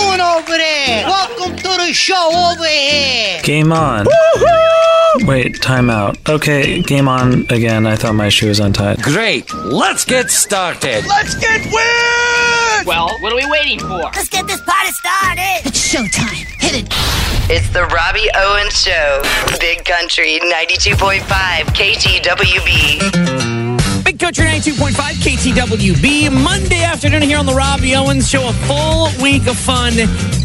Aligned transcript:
doing 0.00 0.20
over 0.20 0.56
there? 0.56 1.06
Welcome 1.06 1.56
to 1.56 1.62
the 1.62 1.92
show 1.92 2.30
over 2.52 2.64
here. 2.64 3.40
Game 3.42 3.72
on. 3.72 4.06
Wait, 5.26 5.60
time 5.60 5.90
out. 5.90 6.16
Okay, 6.28 6.82
game 6.82 7.08
on 7.08 7.46
again. 7.50 7.86
I 7.86 7.96
thought 7.96 8.14
my 8.14 8.28
shoe 8.28 8.48
was 8.48 8.60
untied. 8.60 9.02
Great. 9.02 9.52
Let's 9.54 10.04
get 10.04 10.30
started. 10.30 11.04
Let's 11.06 11.34
get 11.34 11.66
weird! 11.72 12.86
Well, 12.86 13.08
what 13.20 13.32
are 13.32 13.36
we 13.36 13.46
waiting 13.50 13.78
for? 13.80 13.98
Let's 13.98 14.28
get 14.28 14.46
this 14.46 14.60
party 14.62 14.90
started. 14.92 15.66
It's 15.66 15.94
showtime. 15.94 16.46
Hit 16.60 16.84
it. 16.84 16.88
It's 17.52 17.68
the 17.70 17.84
Robbie 17.86 18.30
Owens 18.34 18.80
Show. 18.80 19.22
Big 19.58 19.84
Country 19.84 20.38
92.5 20.40 21.20
KTWB. 21.74 23.59
Big 24.10 24.18
Country 24.18 24.44
92.5 24.46 24.94
KTWB. 25.22 26.32
Monday 26.42 26.82
afternoon 26.82 27.22
here 27.22 27.38
on 27.38 27.46
the 27.46 27.54
Robbie 27.54 27.94
Owens 27.94 28.28
Show. 28.28 28.48
A 28.48 28.52
full 28.66 29.06
week 29.22 29.46
of 29.46 29.56
fun 29.56 29.92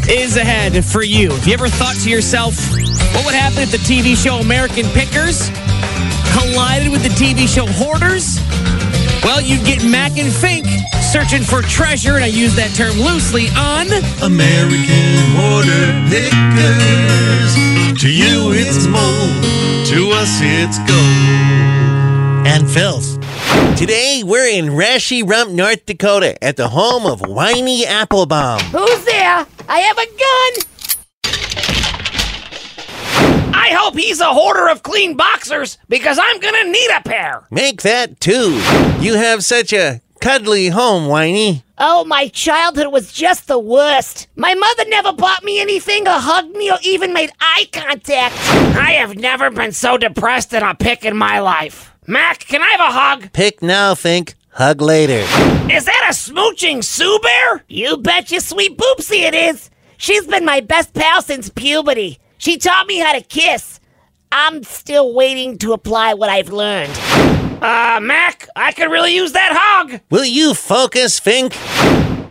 is 0.08 0.36
ahead 0.36 0.84
for 0.84 1.02
you. 1.02 1.32
Have 1.32 1.44
you 1.48 1.54
ever 1.54 1.66
thought 1.66 1.96
to 2.04 2.08
yourself, 2.08 2.54
what 3.12 3.24
would 3.24 3.34
happen 3.34 3.62
if 3.62 3.72
the 3.72 3.78
TV 3.78 4.14
show 4.14 4.36
American 4.36 4.86
Pickers 4.90 5.50
collided 6.30 6.92
with 6.92 7.02
the 7.02 7.08
TV 7.18 7.52
show 7.52 7.66
Hoarders? 7.66 8.38
Well, 9.24 9.40
you'd 9.40 9.66
get 9.66 9.84
Mac 9.84 10.16
and 10.16 10.32
Fink 10.32 10.66
searching 11.02 11.42
for 11.42 11.60
treasure, 11.60 12.14
and 12.14 12.22
I 12.22 12.28
use 12.28 12.54
that 12.54 12.72
term 12.76 12.96
loosely, 13.00 13.48
on 13.58 13.90
American 14.22 15.18
Hoarder 15.34 15.90
Pickers. 16.06 17.50
To 18.00 18.08
you 18.08 18.52
it's 18.54 18.86
mold, 18.86 19.42
to 19.90 20.12
us 20.14 20.38
it's 20.40 20.78
gold. 20.86 22.46
and 22.46 22.70
filth. 22.70 23.15
Today, 23.74 24.22
we're 24.24 24.48
in 24.48 24.66
Rashi 24.66 25.28
Rump, 25.28 25.50
North 25.50 25.84
Dakota, 25.86 26.42
at 26.42 26.56
the 26.56 26.68
home 26.68 27.04
of 27.04 27.20
Whiny 27.26 27.84
Applebaum. 27.84 28.60
Who's 28.60 29.04
there? 29.04 29.46
I 29.68 29.78
have 29.80 29.98
a 29.98 30.06
gun. 30.06 30.52
I 33.54 33.70
hope 33.78 33.96
he's 33.96 34.20
a 34.20 34.32
hoarder 34.32 34.68
of 34.68 34.82
clean 34.82 35.16
boxers 35.16 35.78
because 35.88 36.18
I'm 36.20 36.38
gonna 36.40 36.64
need 36.64 36.90
a 36.96 37.02
pair. 37.02 37.46
Make 37.50 37.82
that 37.82 38.20
two. 38.20 38.52
You 39.00 39.14
have 39.14 39.44
such 39.44 39.72
a 39.72 40.00
cuddly 40.20 40.68
home, 40.68 41.06
Whiny. 41.08 41.62
Oh, 41.78 42.04
my 42.04 42.28
childhood 42.28 42.92
was 42.92 43.12
just 43.12 43.46
the 43.48 43.58
worst. 43.58 44.28
My 44.36 44.54
mother 44.54 44.84
never 44.88 45.12
bought 45.12 45.44
me 45.44 45.60
anything 45.60 46.06
or 46.08 46.12
hugged 46.12 46.56
me 46.56 46.70
or 46.70 46.78
even 46.82 47.12
made 47.12 47.30
eye 47.40 47.68
contact. 47.72 48.34
I 48.76 48.92
have 48.92 49.16
never 49.16 49.50
been 49.50 49.72
so 49.72 49.98
depressed 49.98 50.54
in 50.54 50.62
a 50.62 50.74
pick 50.74 51.04
in 51.04 51.16
my 51.16 51.40
life. 51.40 51.92
Mac, 52.08 52.38
can 52.40 52.62
I 52.62 52.68
have 52.68 52.80
a 52.80 52.92
hug? 52.92 53.32
Pick 53.32 53.62
now, 53.62 53.94
Fink. 53.94 54.34
Hug 54.50 54.80
later. 54.80 55.24
Is 55.72 55.84
that 55.86 56.06
a 56.08 56.14
smooching 56.14 56.82
Sue 56.84 57.18
Bear? 57.20 57.64
You 57.68 57.96
bet 57.96 58.30
your 58.30 58.40
sweet 58.40 58.78
boopsy 58.78 59.22
it 59.22 59.34
is. 59.34 59.70
She's 59.98 60.26
been 60.26 60.44
my 60.44 60.60
best 60.60 60.94
pal 60.94 61.20
since 61.20 61.48
puberty. 61.50 62.18
She 62.38 62.58
taught 62.58 62.86
me 62.86 62.98
how 62.98 63.12
to 63.12 63.20
kiss. 63.22 63.80
I'm 64.30 64.62
still 64.62 65.14
waiting 65.14 65.58
to 65.58 65.72
apply 65.72 66.14
what 66.14 66.28
I've 66.30 66.50
learned. 66.50 66.92
Uh, 67.62 67.98
Mac, 68.00 68.48
I 68.54 68.70
could 68.72 68.90
really 68.90 69.14
use 69.14 69.32
that 69.32 69.50
hug. 69.54 70.00
Will 70.10 70.24
you 70.24 70.54
focus, 70.54 71.18
Fink? 71.18 71.54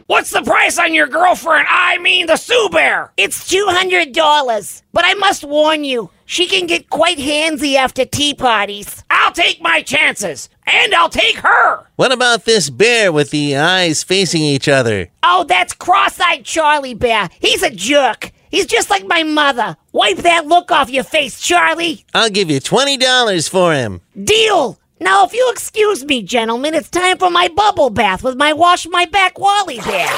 What's 0.08 0.30
the 0.30 0.44
price 0.44 0.78
on 0.78 0.94
your 0.94 1.08
girlfriend? 1.08 1.68
I 1.70 1.98
mean 1.98 2.28
the 2.28 2.38
Sue 2.38 2.70
Bear. 2.72 3.12
It's 3.18 3.52
$200, 3.52 4.84
but 4.94 5.04
I 5.04 5.16
must 5.16 5.44
warn 5.44 5.84
you, 5.84 6.12
she 6.26 6.48
can 6.48 6.66
get 6.66 6.90
quite 6.90 7.18
handsy 7.18 7.76
after 7.76 8.06
tea 8.06 8.34
parties. 8.34 9.04
I'll 9.10 9.32
take 9.32 9.62
my 9.62 9.82
chances, 9.82 10.50
and 10.66 10.94
I'll 10.94 11.10
take 11.10 11.38
her. 11.38 11.86
What 11.96 12.12
about 12.12 12.46
this 12.46 12.70
bear 12.70 13.12
with 13.12 13.32
the 13.32 13.56
eyes 13.56 14.04
facing 14.04 14.42
each 14.42 14.68
other? 14.68 15.10
Oh, 15.24 15.46
that's 15.48 15.74
cross-eyed 15.74 16.44
Charlie 16.44 16.94
Bear. 16.94 17.30
He's 17.40 17.64
a 17.64 17.70
jerk. 17.70 18.32
He's 18.50 18.66
just 18.66 18.90
like 18.90 19.06
my 19.06 19.24
mother. 19.24 19.78
Wipe 19.92 20.18
that 20.18 20.48
look 20.48 20.72
off 20.72 20.90
your 20.90 21.04
face, 21.04 21.42
Charlie. 21.42 22.06
I'll 22.14 22.30
give 22.30 22.50
you 22.50 22.60
$20 22.60 23.50
for 23.50 23.74
him. 23.74 24.02
Deal. 24.24 24.80
Now, 25.00 25.26
if 25.26 25.34
you'll 25.34 25.52
excuse 25.52 26.06
me, 26.06 26.24
gentlemen, 26.24 26.74
it's 26.74 26.90
time 26.90 27.18
for 27.18 27.30
my 27.30 27.50
bubble 27.50 27.90
bath 27.90 28.24
with 28.24 28.38
my 28.38 28.54
wash 28.54 28.88
my 28.88 29.06
back 29.06 29.38
Wally 29.38 29.80
Bear. 29.80 30.10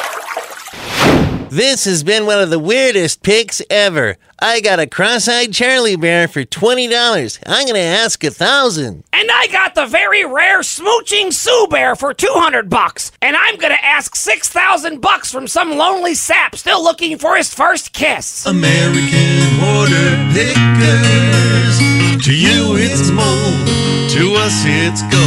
This 1.49 1.85
has 1.85 2.03
been 2.03 2.25
one 2.25 2.39
of 2.41 2.49
the 2.49 2.59
weirdest 2.59 3.23
picks 3.23 3.61
ever. 3.69 4.17
I 4.39 4.59
got 4.59 4.79
a 4.79 4.87
cross-eyed 4.87 5.53
Charlie 5.53 5.95
bear 5.95 6.27
for 6.27 6.43
$20. 6.43 7.39
I'm 7.45 7.65
gonna 7.65 7.79
ask 7.79 8.21
a 8.23 8.31
thousand. 8.31 9.05
And 9.13 9.29
I 9.31 9.47
got 9.47 9.73
the 9.73 9.85
very 9.85 10.25
rare 10.25 10.59
smooching 10.59 11.31
Sue 11.33 11.67
Bear 11.69 11.95
for 11.95 12.13
200 12.13 12.69
bucks. 12.69 13.11
And 13.21 13.35
I'm 13.37 13.55
gonna 13.55 13.77
ask 13.81 14.15
6,000 14.15 14.99
bucks 14.99 15.31
from 15.31 15.47
some 15.47 15.77
lonely 15.77 16.15
sap 16.15 16.55
still 16.55 16.83
looking 16.83 17.17
for 17.17 17.35
his 17.37 17.53
first 17.53 17.93
kiss. 17.93 18.45
American 18.45 19.39
Hoarder 19.59 20.33
Pickers. 20.33 21.79
To 22.25 22.35
you 22.35 22.75
it's 22.75 23.09
mold, 23.09 23.67
to 24.11 24.35
us 24.35 24.63
it's 24.65 25.01
gold. 25.03 25.26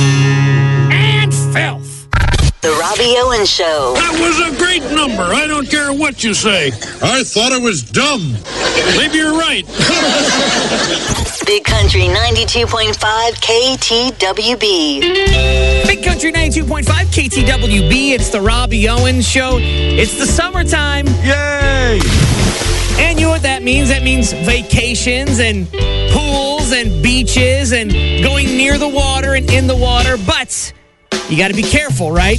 And 2.63 2.73
filth. 2.73 2.77
The 2.77 2.81
Robbie 2.81 3.15
Owen 3.19 3.47
Show. 3.47 3.95
That 3.97 4.13
was 4.21 4.39
a 4.41 4.51
great 4.59 4.83
number. 4.95 5.23
I 5.23 5.47
don't 5.47 5.69
care 5.69 5.93
what 5.93 6.23
you 6.25 6.35
say. 6.35 6.69
I 7.03 7.25
thought 7.25 7.53
it 7.53 7.63
was 7.63 7.83
dumb. 7.83 8.37
Maybe 8.97 9.19
you're 9.19 9.33
right. 9.33 9.65
Big 11.47 11.65
Country 11.65 12.03
92.5 12.03 12.95
KTWB. 13.41 15.01
Big 15.87 16.05
Country 16.05 16.33
92.5 16.33 16.85
KTWB. 16.85 18.13
It's 18.13 18.31
the 18.31 18.41
Robbie 18.41 18.89
Owen 18.89 19.23
Show. 19.23 19.59
It's 19.61 20.19
the 20.19 20.27
summertime. 20.27 21.07
Yay! 21.07 22.01
And 22.99 23.19
you 23.19 23.27
know 23.27 23.33
what 23.33 23.43
that 23.43 23.63
means? 23.63 23.89
That 23.89 24.03
means 24.03 24.33
vacations 24.33 25.41
and 25.41 25.67
pools 26.13 26.73
and 26.73 27.03
beaches 27.03 27.73
and 27.73 27.91
going 28.23 28.47
near 28.47 28.79
the 28.79 28.89
water 28.89 29.35
and 29.35 29.51
in 29.51 29.67
the 29.67 29.77
water. 29.77 30.17
But 30.27 30.73
you 31.31 31.37
got 31.39 31.49
to 31.49 31.55
be 31.55 31.63
careful, 31.63 32.11
right? 32.11 32.39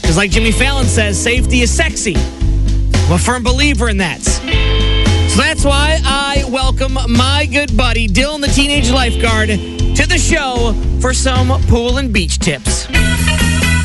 Because, 0.00 0.16
like 0.16 0.30
Jimmy 0.30 0.52
Fallon 0.52 0.86
says, 0.86 1.20
safety 1.20 1.60
is 1.60 1.70
sexy. 1.70 2.14
I'm 2.16 3.12
a 3.12 3.18
firm 3.18 3.42
believer 3.42 3.88
in 3.88 3.96
that. 3.98 4.20
So 4.22 5.36
that's 5.36 5.64
why 5.64 6.00
I 6.04 6.44
welcome 6.48 6.94
my 6.94 7.48
good 7.50 7.76
buddy, 7.76 8.08
Dylan 8.08 8.40
the 8.40 8.48
Teenage 8.48 8.90
Lifeguard, 8.90 9.48
to 9.48 10.06
the 10.06 10.18
show 10.18 10.72
for 11.00 11.12
some 11.12 11.60
pool 11.64 11.98
and 11.98 12.12
beach 12.12 12.38
tips. 12.38 12.86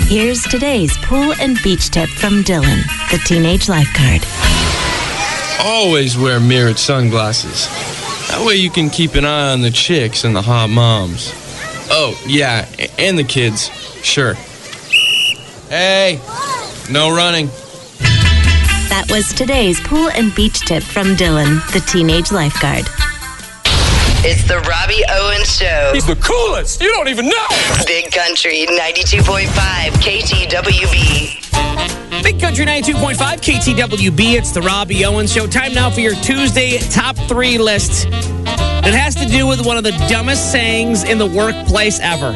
Here's 0.07 0.43
today's 0.43 0.95
pool 0.97 1.33
and 1.39 1.57
beach 1.63 1.89
tip 1.89 2.09
from 2.09 2.43
Dylan, 2.43 2.83
the 3.09 3.17
teenage 3.25 3.67
lifeguard. 3.67 4.23
Always 5.59 6.17
wear 6.17 6.39
mirrored 6.39 6.77
sunglasses. 6.77 7.67
That 8.27 8.45
way 8.45 8.55
you 8.55 8.69
can 8.69 8.89
keep 8.89 9.15
an 9.15 9.25
eye 9.25 9.51
on 9.51 9.61
the 9.61 9.71
chicks 9.71 10.23
and 10.23 10.35
the 10.35 10.41
hot 10.41 10.69
moms. 10.69 11.31
Oh, 11.89 12.19
yeah, 12.27 12.67
and 12.99 13.17
the 13.17 13.23
kids. 13.23 13.69
Sure. 14.03 14.35
Hey, 15.69 16.19
no 16.91 17.15
running. 17.15 17.47
That 18.89 19.05
was 19.09 19.33
today's 19.33 19.79
pool 19.79 20.09
and 20.09 20.35
beach 20.35 20.59
tip 20.59 20.83
from 20.83 21.15
Dylan, 21.15 21.65
the 21.71 21.79
teenage 21.79 22.31
lifeguard. 22.31 22.85
It's 24.25 24.43
the 24.47 24.59
Robbie 24.59 25.03
Owens 25.09 25.57
Show. 25.57 25.91
He's 25.93 26.05
the 26.05 26.15
coolest. 26.17 26.81
You 26.81 26.91
don't 26.91 27.07
even 27.07 27.27
know. 27.27 27.47
Big 27.87 28.11
Country 28.11 28.65
92.5 28.69 29.47
KTWB. 29.99 31.43
Big 32.23 32.39
Country 32.39 32.65
92.5 32.65 33.15
KTWB. 33.17 34.35
It's 34.35 34.51
the 34.51 34.61
Robbie 34.61 35.03
Owens 35.05 35.33
Show. 35.33 35.47
Time 35.47 35.73
now 35.73 35.89
for 35.89 36.01
your 36.01 36.15
Tuesday 36.15 36.77
top 36.77 37.15
three 37.27 37.57
list 37.57 38.09
that 38.43 38.93
has 38.93 39.15
to 39.15 39.25
do 39.25 39.47
with 39.47 39.65
one 39.65 39.77
of 39.77 39.83
the 39.83 39.91
dumbest 40.09 40.51
sayings 40.51 41.03
in 41.03 41.17
the 41.17 41.25
workplace 41.25 41.99
ever. 41.99 42.33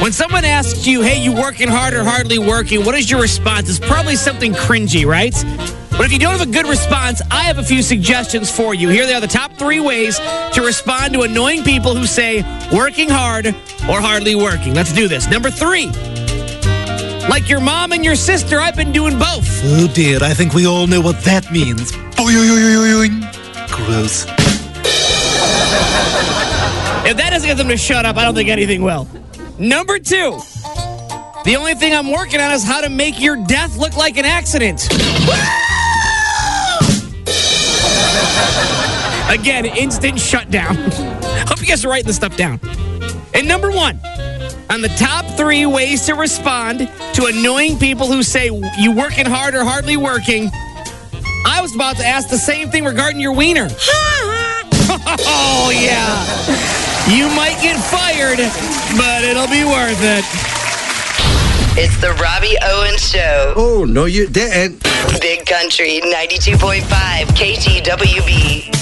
When 0.00 0.12
someone 0.12 0.46
asks 0.46 0.86
you, 0.86 1.02
hey, 1.02 1.22
you 1.22 1.30
working 1.30 1.68
hard 1.68 1.92
or 1.92 2.02
hardly 2.02 2.38
working, 2.38 2.86
what 2.86 2.94
is 2.94 3.10
your 3.10 3.20
response? 3.20 3.68
It's 3.68 3.78
probably 3.78 4.16
something 4.16 4.54
cringy, 4.54 5.04
right? 5.04 5.34
But 5.90 6.06
if 6.06 6.12
you 6.12 6.18
don't 6.18 6.32
have 6.32 6.48
a 6.48 6.50
good 6.50 6.66
response, 6.66 7.20
I 7.30 7.42
have 7.42 7.58
a 7.58 7.62
few 7.62 7.82
suggestions 7.82 8.50
for 8.50 8.72
you. 8.72 8.88
Here 8.88 9.04
they 9.04 9.12
are 9.12 9.20
the 9.20 9.26
top 9.26 9.52
three 9.58 9.78
ways 9.78 10.18
to 10.54 10.62
respond 10.64 11.12
to 11.12 11.22
annoying 11.22 11.64
people 11.64 11.94
who 11.94 12.06
say 12.06 12.42
working 12.72 13.10
hard 13.10 13.48
or 13.48 14.00
hardly 14.00 14.34
working. 14.34 14.72
Let's 14.72 14.94
do 14.94 15.06
this. 15.06 15.28
Number 15.28 15.50
three. 15.50 15.88
Like 17.28 17.50
your 17.50 17.60
mom 17.60 17.92
and 17.92 18.02
your 18.02 18.16
sister, 18.16 18.58
I've 18.58 18.76
been 18.76 18.92
doing 18.92 19.18
both. 19.18 19.46
Oh 19.64 19.86
dear, 19.94 20.18
I 20.22 20.32
think 20.32 20.54
we 20.54 20.66
all 20.66 20.86
know 20.86 21.02
what 21.02 21.20
that 21.24 21.52
means. 21.52 21.92
Gross. 23.70 24.24
If 27.06 27.16
that 27.18 27.30
doesn't 27.32 27.46
get 27.46 27.58
them 27.58 27.68
to 27.68 27.76
shut 27.76 28.06
up, 28.06 28.16
I 28.16 28.24
don't 28.24 28.34
think 28.34 28.48
anything 28.48 28.80
will. 28.82 29.06
Number 29.60 29.98
two. 29.98 30.38
The 31.44 31.54
only 31.58 31.74
thing 31.74 31.94
I'm 31.94 32.10
working 32.10 32.40
on 32.40 32.50
is 32.52 32.64
how 32.64 32.80
to 32.80 32.88
make 32.88 33.20
your 33.20 33.36
death 33.44 33.76
look 33.76 33.94
like 33.94 34.16
an 34.16 34.24
accident. 34.24 34.84
Again, 39.30 39.66
instant 39.66 40.18
shutdown. 40.18 40.76
Hope 41.46 41.60
you 41.60 41.66
guys 41.66 41.84
are 41.84 41.90
writing 41.90 42.06
this 42.06 42.16
stuff 42.16 42.38
down. 42.38 42.58
And 43.34 43.46
number 43.46 43.70
one, 43.70 44.00
on 44.70 44.80
the 44.80 44.88
top 44.98 45.26
three 45.36 45.66
ways 45.66 46.06
to 46.06 46.14
respond 46.14 46.90
to 47.12 47.26
annoying 47.26 47.78
people 47.78 48.06
who 48.06 48.22
say 48.22 48.46
you 48.46 48.92
working 48.92 49.26
hard 49.26 49.54
or 49.54 49.62
hardly 49.62 49.98
working, 49.98 50.48
I 51.46 51.60
was 51.60 51.74
about 51.74 51.98
to 51.98 52.06
ask 52.06 52.30
the 52.30 52.38
same 52.38 52.70
thing 52.70 52.86
regarding 52.86 53.20
your 53.20 53.34
wiener. 53.34 53.68
oh, 54.88 55.70
yeah. 55.70 56.89
You 57.10 57.26
might 57.34 57.58
get 57.60 57.76
fired, 57.90 58.38
but 58.96 59.24
it'll 59.24 59.48
be 59.48 59.64
worth 59.64 59.98
it. 60.00 60.24
It's 61.76 62.00
the 62.00 62.12
Robbie 62.22 62.56
Owens 62.62 63.00
Show. 63.00 63.52
Oh, 63.56 63.84
no, 63.84 64.04
you 64.04 64.28
didn't. 64.28 64.80
Big 65.20 65.44
Country 65.44 66.00
92.5 66.04 66.82
KTWB. 67.34 68.72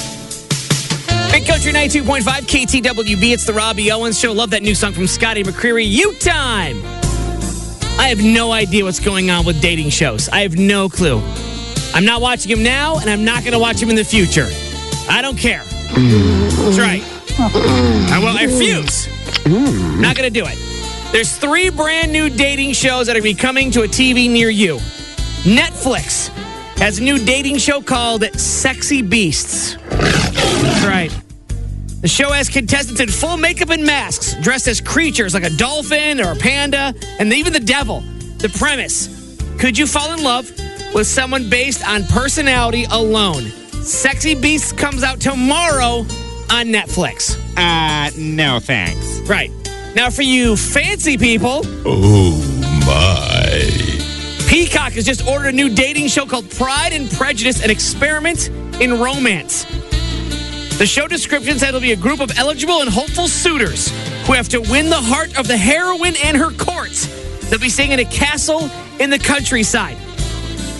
Big 1.33 1.47
Country 1.47 1.73
92.5 1.73 2.23
KTWB. 2.23 3.33
It's 3.33 3.47
the 3.47 3.55
Robbie 3.55 3.91
Owens 3.91 4.19
Show. 4.19 4.33
Love 4.33 4.51
that 4.51 4.63
new 4.63 4.75
song 4.75 4.93
from 4.93 5.07
Scotty 5.07 5.43
McCreery. 5.43 5.89
You 5.89 6.13
Time. 6.19 6.83
I 7.99 8.09
have 8.09 8.23
no 8.23 8.53
idea 8.53 8.85
what's 8.85 9.01
going 9.01 9.31
on 9.31 9.47
with 9.47 9.63
dating 9.63 9.89
shows. 9.89 10.29
I 10.29 10.41
have 10.41 10.57
no 10.57 10.91
clue. 10.91 11.23
I'm 11.95 12.05
not 12.05 12.21
watching 12.21 12.51
them 12.55 12.63
now, 12.63 12.99
and 12.99 13.09
I'm 13.09 13.25
not 13.25 13.41
going 13.41 13.55
to 13.55 13.59
watch 13.59 13.81
them 13.81 13.89
in 13.89 13.97
the 13.97 14.05
future. 14.05 14.49
I 15.09 15.23
don't 15.23 15.39
care. 15.39 15.65
That's 15.95 16.79
right. 16.79 17.03
Uh, 17.49 18.09
I 18.11 18.19
will. 18.19 18.37
I 18.37 18.45
refuse. 18.45 19.07
Not 19.47 20.17
going 20.17 20.33
to 20.33 20.41
do 20.41 20.45
it. 20.45 20.59
There's 21.13 21.37
three 21.37 21.71
brand 21.71 22.13
new 22.13 22.29
dating 22.29 22.73
shows 22.73 23.07
that 23.07 23.17
are 23.17 23.21
going 23.21 23.33
to 23.33 23.37
be 23.37 23.41
coming 23.41 23.71
to 23.71 23.83
a 23.83 23.87
TV 23.87 24.29
near 24.29 24.51
you. 24.51 24.79
Netflix 25.45 26.29
has 26.79 26.99
a 26.99 27.03
new 27.03 27.25
dating 27.25 27.59
show 27.59 27.81
called 27.81 28.25
Sexy 28.39 29.03
Beasts. 29.03 29.77
That's 29.89 30.85
right. 30.85 31.17
The 32.01 32.09
show 32.09 32.33
has 32.33 32.49
contestants 32.49 33.01
in 33.01 33.09
full 33.09 33.37
makeup 33.37 33.71
and 33.71 33.87
masks, 33.87 34.35
dressed 34.43 34.67
as 34.67 34.81
creatures 34.81 35.33
like 35.33 35.45
a 35.45 35.51
dolphin 35.51 36.21
or 36.21 36.33
a 36.33 36.37
panda, 36.37 36.93
and 37.21 37.33
even 37.33 37.53
the 37.53 37.61
devil. 37.61 38.01
The 38.39 38.49
premise 38.49 39.37
Could 39.61 39.79
you 39.79 39.87
fall 39.87 40.13
in 40.13 40.25
love 40.25 40.51
with 40.93 41.07
someone 41.07 41.49
based 41.49 41.87
on 41.89 42.03
personality 42.05 42.85
alone? 42.91 43.45
Sexy 43.83 44.35
Beasts 44.35 44.73
comes 44.73 45.05
out 45.05 45.21
tomorrow 45.21 46.05
on 46.51 46.67
Netflix. 46.67 47.37
Uh, 47.57 48.11
no 48.19 48.61
thanks. 48.61 49.21
Right. 49.29 49.51
Now, 49.95 50.11
for 50.11 50.23
you 50.23 50.57
fancy 50.57 51.17
people, 51.17 51.63
Oh 51.85 52.37
my. 52.87 54.47
Peacock 54.49 54.93
has 54.93 55.05
just 55.05 55.27
ordered 55.27 55.49
a 55.49 55.53
new 55.53 55.69
dating 55.75 56.09
show 56.09 56.25
called 56.25 56.49
Pride 56.51 56.93
and 56.93 57.11
Prejudice 57.11 57.63
An 57.63 57.71
Experiment 57.71 58.49
in 58.81 58.99
Romance. 58.99 59.65
The 60.79 60.87
show 60.87 61.09
description 61.09 61.59
said 61.59 61.71
it'll 61.71 61.81
be 61.81 61.93
a 61.93 61.97
group 61.97 62.21
of 62.21 62.31
eligible 62.39 62.81
and 62.81 62.89
hopeful 62.89 63.29
suitors 63.29 63.89
who 64.27 64.33
have 64.35 64.49
to 64.51 64.61
win 64.61 64.89
the 64.89 64.97
heart 64.97 65.37
of 65.39 65.49
the 65.49 65.57
heroine 65.57 66.15
and 66.25 66.37
her 66.37 66.51
court. 66.53 66.93
They'll 67.51 67.59
be 67.59 67.69
staying 67.69 67.93
in 67.93 67.99
a 67.99 68.05
castle 68.05 68.71
in 69.01 69.11
the 69.11 69.19
countryside. 69.19 69.97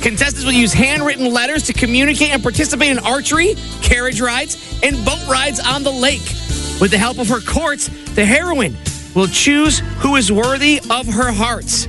Contestants 0.09 0.45
will 0.47 0.53
use 0.53 0.73
handwritten 0.73 1.31
letters 1.31 1.65
to 1.65 1.75
communicate 1.75 2.31
and 2.31 2.43
participate 2.43 2.89
in 2.89 2.99
archery, 3.01 3.57
carriage 3.83 4.23
rides, 4.23 4.81
and 4.83 4.97
boat 5.05 5.29
rides 5.29 5.61
on 5.61 5.83
the 5.83 5.91
lake. 5.91 6.23
With 6.81 6.91
the 6.91 6.97
help 6.97 7.19
of 7.19 7.29
her 7.29 7.43
courts, 7.43 7.89
the 8.15 8.25
heroine 8.25 8.75
will 9.15 9.27
choose 9.27 9.81
who 9.99 10.17
is 10.17 10.33
worthy 10.33 10.81
of 10.89 11.07
her 11.09 11.31
heart. 11.31 11.87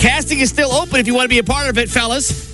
Casting 0.00 0.38
is 0.38 0.48
still 0.48 0.72
open 0.72 0.98
if 0.98 1.06
you 1.06 1.14
want 1.14 1.26
to 1.26 1.28
be 1.28 1.40
a 1.40 1.44
part 1.44 1.68
of 1.68 1.76
it, 1.76 1.90
fellas. 1.90 2.48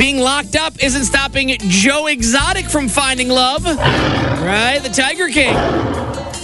Being 0.00 0.18
locked 0.18 0.56
up 0.56 0.82
isn't 0.82 1.04
stopping 1.04 1.54
Joe 1.58 2.06
Exotic 2.06 2.64
from 2.64 2.88
finding 2.88 3.28
love. 3.28 3.66
Right? 3.66 4.78
The 4.82 4.88
Tiger 4.88 5.28
King. 5.28 5.54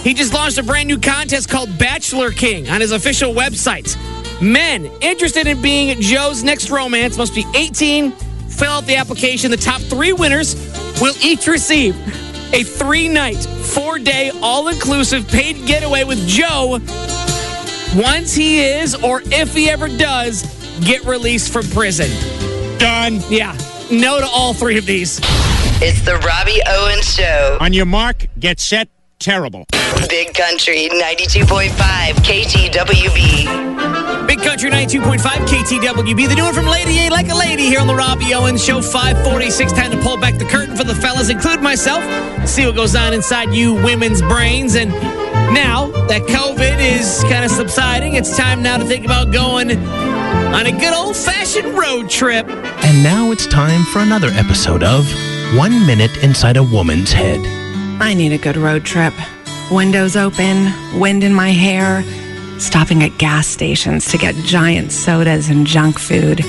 He 0.03 0.13
just 0.13 0.31
launched 0.31 0.59
a 0.59 0.63
brand 0.63 0.87
new 0.87 0.99
contest 0.99 1.49
called 1.49 1.75
Bachelor 1.79 2.29
King 2.29 2.69
on 2.69 2.81
his 2.81 2.91
official 2.91 3.33
website. 3.33 3.97
Men 4.39 4.85
interested 5.01 5.47
in 5.47 5.59
being 5.59 5.99
Joe's 5.99 6.43
next 6.43 6.69
romance 6.69 7.17
must 7.17 7.33
be 7.33 7.45
18. 7.55 8.11
Fill 8.11 8.69
out 8.69 8.85
the 8.85 8.95
application. 8.95 9.49
The 9.49 9.57
top 9.57 9.81
three 9.81 10.13
winners 10.13 10.53
will 11.01 11.15
each 11.23 11.47
receive 11.47 11.95
a 12.53 12.61
three 12.61 13.09
night, 13.09 13.43
four 13.43 13.97
day, 13.97 14.29
all 14.43 14.67
inclusive 14.67 15.27
paid 15.29 15.65
getaway 15.65 16.03
with 16.03 16.19
Joe 16.27 16.79
once 17.95 18.35
he 18.35 18.59
is, 18.59 18.93
or 18.93 19.23
if 19.25 19.55
he 19.55 19.67
ever 19.67 19.87
does, 19.87 20.43
get 20.81 21.05
released 21.05 21.51
from 21.51 21.67
prison. 21.69 22.11
Done. 22.79 23.21
Yeah. 23.29 23.57
No 23.91 24.19
to 24.19 24.27
all 24.27 24.53
three 24.53 24.77
of 24.77 24.85
these. 24.85 25.19
It's 25.81 26.01
the 26.01 26.17
Robbie 26.17 26.61
Owens 26.67 27.13
Show. 27.15 27.57
On 27.61 27.73
your 27.73 27.85
mark, 27.85 28.27
get 28.39 28.59
set, 28.59 28.89
terrible. 29.19 29.65
Big 30.09 30.33
Country 30.33 30.89
92.5 30.89 31.69
KTWB. 32.25 34.27
Big 34.27 34.39
Country 34.39 34.69
92.5 34.69 35.19
KTWB. 35.19 36.27
The 36.27 36.35
new 36.35 36.43
one 36.43 36.53
from 36.53 36.65
Lady 36.65 37.07
A 37.07 37.09
Like 37.09 37.29
a 37.29 37.35
Lady 37.35 37.63
here 37.63 37.79
on 37.79 37.87
the 37.87 37.95
Robbie 37.95 38.33
Owens 38.33 38.63
Show. 38.63 38.81
546. 38.81 39.71
Time 39.73 39.91
to 39.91 40.01
pull 40.01 40.17
back 40.17 40.37
the 40.37 40.45
curtain 40.45 40.75
for 40.75 40.83
the 40.83 40.95
fellas, 40.95 41.29
include 41.29 41.61
myself. 41.61 42.03
See 42.47 42.65
what 42.65 42.75
goes 42.75 42.95
on 42.95 43.13
inside 43.13 43.53
you 43.53 43.73
women's 43.73 44.21
brains. 44.21 44.75
And 44.75 44.91
now 45.53 45.87
that 46.07 46.23
COVID 46.23 46.79
is 46.79 47.23
kind 47.23 47.45
of 47.45 47.51
subsiding, 47.51 48.15
it's 48.15 48.35
time 48.35 48.61
now 48.61 48.77
to 48.77 48.85
think 48.85 49.05
about 49.05 49.31
going 49.31 49.69
on 50.53 50.65
a 50.65 50.71
good 50.71 50.93
old 50.93 51.15
fashioned 51.15 51.77
road 51.77 52.09
trip. 52.09 52.47
And 52.47 53.03
now 53.03 53.31
it's 53.31 53.45
time 53.47 53.83
for 53.85 53.99
another 53.99 54.29
episode 54.29 54.83
of 54.83 55.05
One 55.55 55.85
Minute 55.85 56.23
Inside 56.23 56.57
a 56.57 56.63
Woman's 56.63 57.11
Head. 57.11 57.41
I 58.01 58.13
need 58.13 58.31
a 58.31 58.37
good 58.37 58.57
road 58.57 58.85
trip. 58.85 59.13
Windows 59.71 60.15
open, 60.15 60.71
wind 60.99 61.23
in 61.23 61.33
my 61.33 61.49
hair, 61.49 62.03
stopping 62.59 63.03
at 63.03 63.17
gas 63.17 63.47
stations 63.47 64.09
to 64.11 64.17
get 64.17 64.35
giant 64.35 64.91
sodas 64.91 65.49
and 65.49 65.67
junk 65.67 65.99
food. 65.99 66.39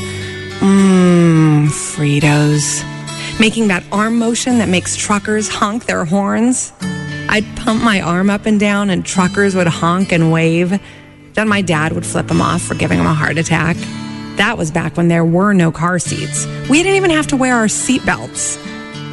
Mmm, 0.60 1.68
Fritos. 1.68 2.84
Making 3.40 3.68
that 3.68 3.84
arm 3.92 4.18
motion 4.18 4.58
that 4.58 4.68
makes 4.68 4.96
truckers 4.96 5.48
honk 5.48 5.86
their 5.86 6.04
horns. 6.04 6.72
I'd 7.28 7.44
pump 7.56 7.82
my 7.82 8.00
arm 8.00 8.30
up 8.30 8.46
and 8.46 8.58
down, 8.58 8.90
and 8.90 9.04
truckers 9.04 9.54
would 9.54 9.66
honk 9.66 10.12
and 10.12 10.32
wave. 10.32 10.80
Then 11.38 11.46
my 11.46 11.62
dad 11.62 11.92
would 11.92 12.04
flip 12.04 12.28
him 12.28 12.40
off 12.40 12.62
for 12.62 12.74
giving 12.74 12.98
him 12.98 13.06
a 13.06 13.14
heart 13.14 13.38
attack. 13.38 13.76
That 14.38 14.58
was 14.58 14.72
back 14.72 14.96
when 14.96 15.06
there 15.06 15.24
were 15.24 15.52
no 15.52 15.70
car 15.70 16.00
seats. 16.00 16.46
We 16.68 16.82
didn't 16.82 16.96
even 16.96 17.12
have 17.12 17.28
to 17.28 17.36
wear 17.36 17.54
our 17.54 17.66
seatbelts. 17.66 18.58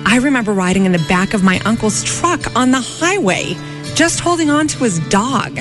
I 0.07 0.17
remember 0.17 0.51
riding 0.51 0.85
in 0.85 0.91
the 0.91 1.05
back 1.07 1.35
of 1.35 1.43
my 1.43 1.59
uncle's 1.65 2.03
truck 2.03 2.55
on 2.55 2.71
the 2.71 2.81
highway, 2.81 3.55
just 3.93 4.21
holding 4.21 4.49
on 4.49 4.67
to 4.69 4.79
his 4.79 4.97
dog. 5.07 5.59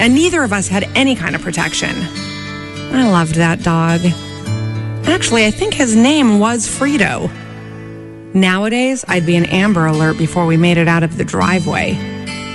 And 0.00 0.16
neither 0.16 0.42
of 0.42 0.52
us 0.52 0.66
had 0.66 0.82
any 0.96 1.14
kind 1.14 1.36
of 1.36 1.42
protection. 1.42 1.94
I 1.94 3.08
loved 3.08 3.36
that 3.36 3.62
dog. 3.62 4.00
Actually, 5.06 5.46
I 5.46 5.52
think 5.52 5.74
his 5.74 5.94
name 5.94 6.40
was 6.40 6.66
Frito. 6.66 7.30
Nowadays, 8.34 9.04
I'd 9.06 9.26
be 9.26 9.36
an 9.36 9.44
Amber 9.44 9.86
Alert 9.86 10.18
before 10.18 10.44
we 10.44 10.56
made 10.56 10.76
it 10.76 10.88
out 10.88 11.04
of 11.04 11.18
the 11.18 11.24
driveway. 11.24 11.92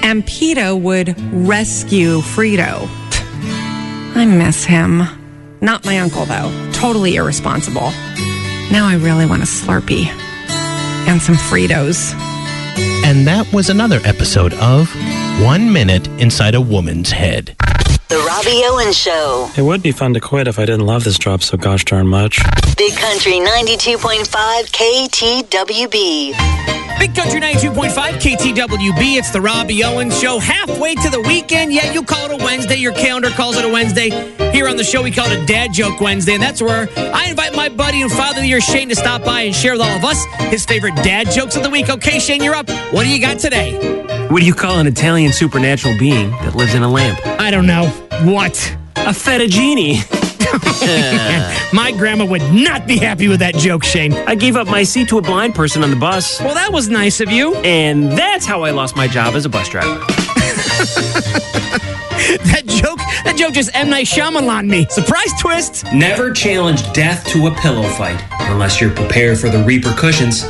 And 0.04 0.26
Pito 0.26 0.78
would 0.78 1.16
rescue 1.32 2.18
Frito. 2.20 2.90
I 4.20 4.26
miss 4.26 4.66
him. 4.66 5.02
Not 5.62 5.86
my 5.86 6.00
uncle, 6.00 6.26
though. 6.26 6.52
Totally 6.74 7.16
irresponsible. 7.16 7.92
Now 8.70 8.86
I 8.86 9.00
really 9.00 9.26
want 9.26 9.44
a 9.44 9.46
Slurpee 9.46 10.08
and 11.08 11.22
some 11.22 11.36
Fritos. 11.36 12.14
And 13.06 13.26
that 13.26 13.50
was 13.54 13.70
another 13.70 14.02
episode 14.04 14.54
of 14.56 14.94
One 15.42 15.72
Minute 15.72 16.10
Inside 16.20 16.54
a 16.54 16.60
Woman's 16.60 17.12
Head. 17.12 17.56
The 18.10 18.18
Robbie 18.28 18.62
Owen 18.66 18.92
Show. 18.92 19.50
It 19.56 19.62
would 19.62 19.82
be 19.82 19.94
fun 19.94 20.14
to 20.16 20.20
quit 20.20 20.50
if 20.50 20.60
I 20.60 20.66
didn't 20.66 20.86
love 20.86 21.06
this 21.06 21.18
job 21.18 21.42
so 21.42 21.56
gosh 21.56 21.86
darn 21.86 22.06
much. 22.06 22.42
Big 22.76 22.98
Country 22.98 23.40
92.5 23.40 24.28
KTWB. 25.48 26.89
Big 27.00 27.16
Country 27.16 27.40
92.5 27.40 27.94
KTWB. 27.94 29.18
It's 29.18 29.32
the 29.32 29.40
Robbie 29.40 29.86
Owens 29.86 30.20
Show. 30.20 30.38
Halfway 30.38 30.96
to 30.96 31.10
the 31.10 31.22
weekend. 31.22 31.72
Yeah, 31.72 31.94
you 31.94 32.04
call 32.04 32.30
it 32.30 32.42
a 32.42 32.44
Wednesday. 32.44 32.76
Your 32.76 32.92
calendar 32.92 33.30
calls 33.30 33.56
it 33.56 33.64
a 33.64 33.70
Wednesday. 33.70 34.10
Here 34.52 34.68
on 34.68 34.76
the 34.76 34.84
show, 34.84 35.02
we 35.02 35.10
call 35.10 35.32
it 35.32 35.42
a 35.42 35.46
Dad 35.46 35.72
Joke 35.72 36.02
Wednesday. 36.02 36.34
And 36.34 36.44
that's 36.44 36.62
where 36.62 36.90
I 36.98 37.30
invite 37.30 37.56
my 37.56 37.70
buddy 37.70 38.02
and 38.02 38.12
father 38.12 38.40
of 38.40 38.44
the 38.44 38.48
year, 38.48 38.60
Shane, 38.60 38.90
to 38.90 38.96
stop 38.98 39.24
by 39.24 39.42
and 39.44 39.56
share 39.56 39.72
with 39.72 39.82
all 39.82 39.96
of 39.96 40.04
us 40.04 40.26
his 40.52 40.66
favorite 40.66 40.96
dad 40.98 41.32
jokes 41.32 41.56
of 41.56 41.64
the 41.64 41.70
week. 41.70 41.90
Okay, 41.90 42.20
Shane, 42.20 42.44
you're 42.44 42.56
up. 42.56 42.70
What 42.92 43.04
do 43.04 43.10
you 43.10 43.22
got 43.22 43.40
today? 43.40 44.28
What 44.28 44.42
do 44.42 44.46
you 44.46 44.54
call 44.54 44.80
an 44.80 44.86
Italian 44.86 45.32
supernatural 45.32 45.98
being 45.98 46.32
that 46.32 46.56
lives 46.56 46.76
in 46.76 46.84
a 46.84 46.90
lamp? 46.90 47.20
I 47.26 47.50
don't 47.50 47.66
know. 47.66 47.88
What? 48.24 48.76
A 48.98 49.14
fettuccine. 49.14 50.16
My 51.74 51.92
grandma 51.96 52.26
would 52.26 52.42
not 52.54 52.88
be 52.88 52.98
happy 52.98 53.28
with 53.28 53.40
that 53.40 53.56
joke, 53.56 53.84
Shane. 53.84 54.14
I 54.14 54.36
gave 54.36 54.56
up 54.56 54.68
my 54.68 54.84
seat 54.84 55.10
to 55.10 55.18
a 55.18 55.22
blind 55.22 55.54
person 55.56 55.84
on 55.84 55.90
the 55.90 55.96
bus. 55.96 56.40
Well, 56.42 56.56
that 56.56 56.72
was 56.72 56.90
nice 56.90 57.20
of 57.20 57.30
you. 57.32 57.56
And 57.58 58.12
that's 58.12 58.46
how 58.46 58.64
I 58.64 58.72
lost 58.72 58.96
my 58.96 59.08
job 59.08 59.36
as 59.36 59.46
a 59.46 59.50
bus 59.50 59.70
driver. 59.70 60.00
that 62.46 62.64
joke, 62.66 63.00
that 63.24 63.36
joke 63.38 63.54
just 63.54 63.70
M. 63.76 63.90
Night 63.90 64.08
Shyamalan 64.08 64.68
me. 64.68 64.88
Surprise 64.90 65.32
twist. 65.40 65.86
Never 65.94 66.32
challenge 66.32 66.92
death 66.94 67.28
to 67.28 67.48
a 67.48 67.52
pillow 67.56 67.88
fight 67.90 68.22
unless 68.50 68.82
you're 68.82 68.94
prepared 68.94 69.38
for 69.40 69.50
the 69.50 69.64
repercussions. 69.64 70.46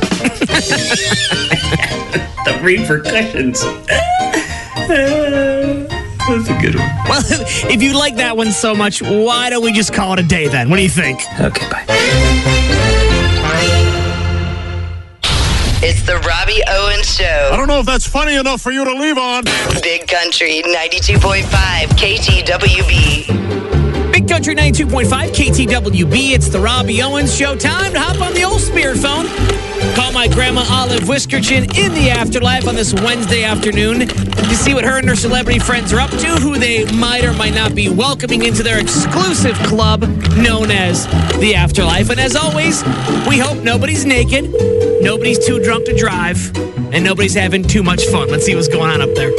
The 2.42 2.58
repercussions. 2.62 3.62
That's 6.30 6.48
a 6.48 6.58
good 6.60 6.76
one. 6.76 6.88
Well, 7.08 7.22
if 7.70 7.82
you 7.82 7.98
like 7.98 8.14
that 8.16 8.36
one 8.36 8.52
so 8.52 8.72
much, 8.74 9.02
why 9.02 9.50
don't 9.50 9.64
we 9.64 9.72
just 9.72 9.92
call 9.92 10.12
it 10.12 10.20
a 10.20 10.22
day 10.22 10.46
then? 10.46 10.70
What 10.70 10.76
do 10.76 10.82
you 10.82 10.88
think? 10.88 11.20
Okay, 11.40 11.68
bye. 11.68 11.84
It's 15.82 16.02
the 16.02 16.18
Robbie 16.18 16.62
Owens 16.68 17.16
Show. 17.16 17.48
I 17.52 17.56
don't 17.56 17.66
know 17.66 17.80
if 17.80 17.86
that's 17.86 18.06
funny 18.06 18.36
enough 18.36 18.60
for 18.60 18.70
you 18.70 18.84
to 18.84 18.92
leave 18.94 19.18
on. 19.18 19.44
Big 19.82 20.06
Country 20.06 20.62
92.5 20.62 21.42
KTWB. 21.96 23.32
Big 24.12 24.28
Country 24.28 24.54
92.5 24.54 25.30
KTWB. 25.30 26.32
It's 26.32 26.48
the 26.48 26.60
Robbie 26.60 27.02
Owens 27.02 27.34
Show. 27.34 27.56
Time 27.56 27.92
to 27.94 27.98
hop 27.98 28.20
on 28.20 28.34
the 28.34 28.44
old 28.44 28.60
spirit 28.60 28.98
phone. 28.98 29.26
Call 29.94 30.12
my 30.12 30.28
grandma 30.28 30.64
Olive 30.68 31.02
Whiskerchin 31.02 31.76
in 31.76 31.94
the 31.94 32.10
afterlife 32.10 32.68
on 32.68 32.74
this 32.74 32.92
Wednesday 32.94 33.44
afternoon 33.44 34.00
to 34.08 34.54
see 34.54 34.74
what 34.74 34.84
her 34.84 34.98
and 34.98 35.08
her 35.08 35.16
celebrity 35.16 35.58
friends 35.58 35.92
are 35.92 36.00
up 36.00 36.10
to, 36.10 36.26
who 36.36 36.58
they 36.58 36.84
might 36.92 37.24
or 37.24 37.32
might 37.32 37.54
not 37.54 37.74
be 37.74 37.88
welcoming 37.88 38.44
into 38.44 38.62
their 38.62 38.78
exclusive 38.78 39.56
club 39.60 40.02
known 40.36 40.70
as 40.70 41.06
the 41.38 41.54
Afterlife. 41.54 42.10
And 42.10 42.20
as 42.20 42.36
always, 42.36 42.84
we 43.28 43.38
hope 43.38 43.62
nobody's 43.62 44.04
naked, 44.04 44.50
nobody's 45.02 45.44
too 45.44 45.62
drunk 45.62 45.86
to 45.86 45.96
drive, 45.96 46.54
and 46.92 47.04
nobody's 47.04 47.34
having 47.34 47.62
too 47.62 47.82
much 47.82 48.04
fun. 48.06 48.28
Let's 48.30 48.44
see 48.44 48.54
what's 48.54 48.68
going 48.68 48.90
on 48.90 49.00
up 49.00 49.14
there. 49.14 49.30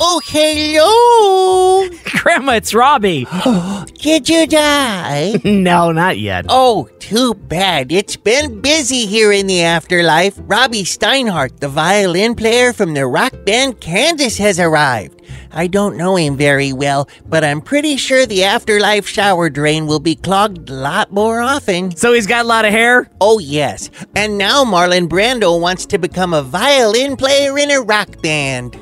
Oh, 0.00 0.20
hello. 0.24 1.97
Grandma, 2.18 2.54
it's 2.54 2.74
Robbie. 2.74 3.26
Did 3.94 4.28
you 4.28 4.46
die? 4.46 5.40
no, 5.44 5.92
not 5.92 6.18
yet. 6.18 6.46
Oh, 6.48 6.88
too 6.98 7.34
bad. 7.34 7.92
It's 7.92 8.16
been 8.16 8.60
busy 8.60 9.06
here 9.06 9.32
in 9.32 9.46
the 9.46 9.62
afterlife. 9.62 10.34
Robby 10.38 10.82
Steinhardt, 10.82 11.60
the 11.60 11.68
violin 11.68 12.34
player 12.34 12.72
from 12.72 12.94
the 12.94 13.06
rock 13.06 13.32
band 13.46 13.80
Kansas, 13.80 14.36
has 14.38 14.58
arrived. 14.58 15.22
I 15.52 15.66
don't 15.66 15.96
know 15.96 16.16
him 16.16 16.36
very 16.36 16.72
well, 16.72 17.08
but 17.26 17.44
I'm 17.44 17.60
pretty 17.60 17.96
sure 17.96 18.26
the 18.26 18.44
afterlife 18.44 19.06
shower 19.06 19.48
drain 19.48 19.86
will 19.86 20.00
be 20.00 20.16
clogged 20.16 20.68
a 20.68 20.74
lot 20.74 21.12
more 21.12 21.40
often. 21.40 21.94
So 21.96 22.12
he's 22.12 22.26
got 22.26 22.44
a 22.44 22.48
lot 22.48 22.64
of 22.64 22.72
hair? 22.72 23.08
Oh, 23.20 23.38
yes. 23.38 23.90
And 24.16 24.36
now 24.36 24.64
Marlon 24.64 25.08
Brando 25.08 25.60
wants 25.60 25.86
to 25.86 25.98
become 25.98 26.34
a 26.34 26.42
violin 26.42 27.16
player 27.16 27.56
in 27.58 27.70
a 27.70 27.80
rock 27.80 28.20
band. 28.22 28.74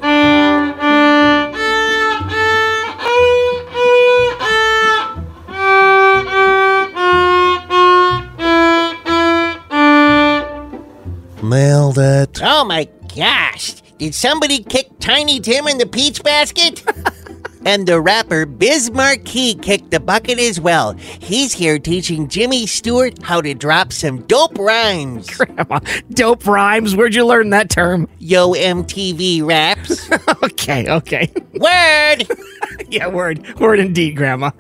Nailed 11.49 11.99
it. 11.99 12.41
Oh 12.43 12.65
my 12.65 12.89
gosh! 13.15 13.81
Did 13.99 14.15
somebody 14.15 14.65
kick 14.65 14.89
Tiny 14.99 15.39
Tim 15.39 15.69
in 15.69 15.79
the 15.79 15.87
peach 15.87 16.23
basket? 16.25 16.83
and 17.67 17.87
the 17.87 18.01
rapper 18.01 18.47
Biz 18.47 18.91
Markie 18.91 19.55
kicked 19.55 19.93
the 19.93 20.01
bucket 20.01 20.39
as 20.39 20.61
well. 20.61 20.93
He's 20.93 21.53
here 21.53 21.79
teaching 21.79 22.29
Jimmy 22.29 22.67
Stewart 22.67 23.23
how 23.23 23.41
to 23.41 23.55
drop 23.55 23.93
some 23.93 24.23
dope 24.23 24.59
rhymes. 24.59 25.29
Grandma, 25.31 25.79
dope 26.11 26.47
rhymes? 26.47 26.97
Where'd 26.97 27.15
you 27.15 27.25
learn 27.25 27.51
that 27.51 27.71
term? 27.71 28.09
Yo 28.19 28.53
MTV 28.53 29.47
raps. 29.47 30.11
okay, 30.43 30.89
okay. 30.89 31.33
Word! 31.55 32.27
yeah, 32.89 33.07
word. 33.07 33.59
Word 33.61 33.79
indeed, 33.79 34.17
Grandma. 34.17 34.51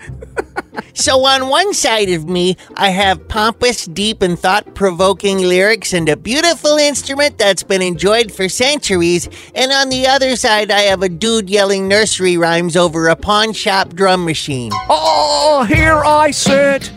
So 0.95 1.27
on 1.27 1.51
one 1.51 1.75
side 1.75 2.09
of 2.09 2.27
me, 2.27 2.57
I 2.75 2.89
have 2.89 3.29
pompous, 3.29 3.85
deep, 3.85 4.23
and 4.23 4.39
thought-provoking 4.39 5.39
lyrics 5.39 5.93
and 5.93 6.09
a 6.09 6.17
beautiful 6.17 6.79
instrument 6.79 7.37
that's 7.37 7.63
been 7.63 7.83
enjoyed 7.83 8.33
for 8.33 8.49
centuries, 8.49 9.29
and 9.55 9.73
on 9.73 9.91
the 9.91 10.07
other 10.07 10.37
side, 10.37 10.71
I 10.71 10.81
have 10.81 11.03
a 11.03 11.11
dude 11.11 11.51
yelling 11.51 11.87
nursery 11.87 12.39
rhymes 12.39 12.77
over 12.77 13.09
a 13.09 13.17
pawn 13.17 13.53
shop 13.53 13.95
drum 13.95 14.25
machine. 14.25 14.73
Oh, 14.89 15.67
here 15.69 16.03
I 16.03 16.31
sit, 16.31 16.91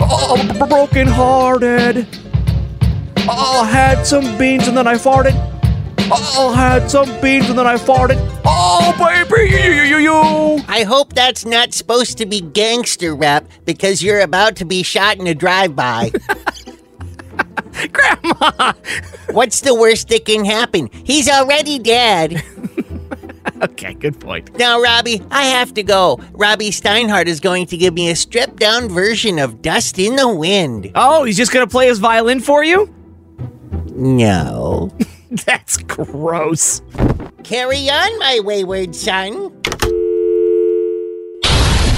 oh, 0.00 0.66
broken 0.68 1.06
hearted. 1.06 2.06
Oh, 3.28 3.64
had 3.64 4.04
some 4.04 4.36
beans 4.38 4.66
and 4.66 4.76
then 4.76 4.88
I 4.88 4.94
farted. 4.94 5.55
Oh, 5.98 6.52
had 6.54 6.90
some 6.90 7.08
beans 7.20 7.48
and 7.48 7.58
then 7.58 7.66
I 7.66 7.76
farted. 7.76 8.16
Oh, 8.44 8.94
baby, 8.98 9.50
you, 9.50 9.72
you, 9.72 9.82
you, 9.82 9.98
you. 9.98 10.64
I 10.68 10.84
hope 10.84 11.14
that's 11.14 11.44
not 11.44 11.74
supposed 11.74 12.18
to 12.18 12.26
be 12.26 12.40
gangster 12.40 13.14
rap 13.14 13.48
because 13.64 14.02
you're 14.02 14.20
about 14.20 14.56
to 14.56 14.64
be 14.64 14.82
shot 14.82 15.18
in 15.18 15.26
a 15.26 15.34
drive-by. 15.34 16.12
Grandma! 17.92 18.72
What's 19.30 19.60
the 19.60 19.74
worst 19.74 20.08
that 20.08 20.24
can 20.24 20.44
happen? 20.44 20.88
He's 21.04 21.28
already 21.28 21.78
dead. 21.78 22.42
okay, 23.62 23.94
good 23.94 24.20
point. 24.20 24.56
Now, 24.58 24.80
Robbie, 24.80 25.22
I 25.30 25.44
have 25.44 25.74
to 25.74 25.82
go. 25.82 26.20
Robby 26.32 26.70
Steinhardt 26.70 27.26
is 27.26 27.40
going 27.40 27.66
to 27.66 27.76
give 27.76 27.94
me 27.94 28.10
a 28.10 28.16
stripped 28.16 28.56
down 28.56 28.88
version 28.88 29.38
of 29.38 29.60
Dust 29.60 29.98
in 29.98 30.16
the 30.16 30.28
Wind. 30.28 30.90
Oh, 30.94 31.24
he's 31.24 31.36
just 31.36 31.52
going 31.52 31.66
to 31.66 31.70
play 31.70 31.88
his 31.88 31.98
violin 31.98 32.40
for 32.40 32.64
you? 32.64 32.92
No. 33.94 34.92
That's 35.44 35.76
gross. 35.78 36.82
Carry 37.42 37.90
on, 37.90 38.18
my 38.18 38.40
wayward 38.42 38.94
son. 38.94 39.52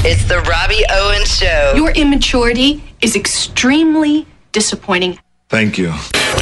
It's 0.05 0.25
the 0.25 0.41
Robbie 0.49 0.85
Owens 0.91 1.37
Show. 1.37 1.73
Your 1.77 1.91
immaturity 1.91 2.83
is 3.01 3.17
extremely 3.17 4.27
disappointing. 4.53 5.19
Thank 5.49 5.79
you. 5.79 5.95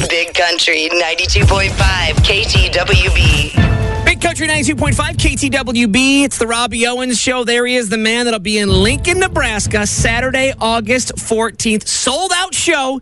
Big 0.09 0.33
Country 0.33 0.89
92.5 0.91 1.69
KTWB. 2.23 4.05
Big 4.05 4.21
Country 4.21 4.47
92.5 4.47 4.93
KTWB. 4.93 6.23
It's 6.23 6.37
the 6.37 6.47
Robbie 6.47 6.87
Owens 6.87 7.19
Show. 7.19 7.43
There 7.43 7.65
he 7.65 7.75
is, 7.75 7.89
the 7.89 7.97
man 7.97 8.25
that'll 8.25 8.39
be 8.39 8.57
in 8.57 8.69
Lincoln, 8.69 9.19
Nebraska, 9.19 9.85
Saturday, 9.87 10.53
August 10.59 11.15
14th. 11.15 11.87
Sold 11.87 12.31
out 12.35 12.53
show. 12.53 13.01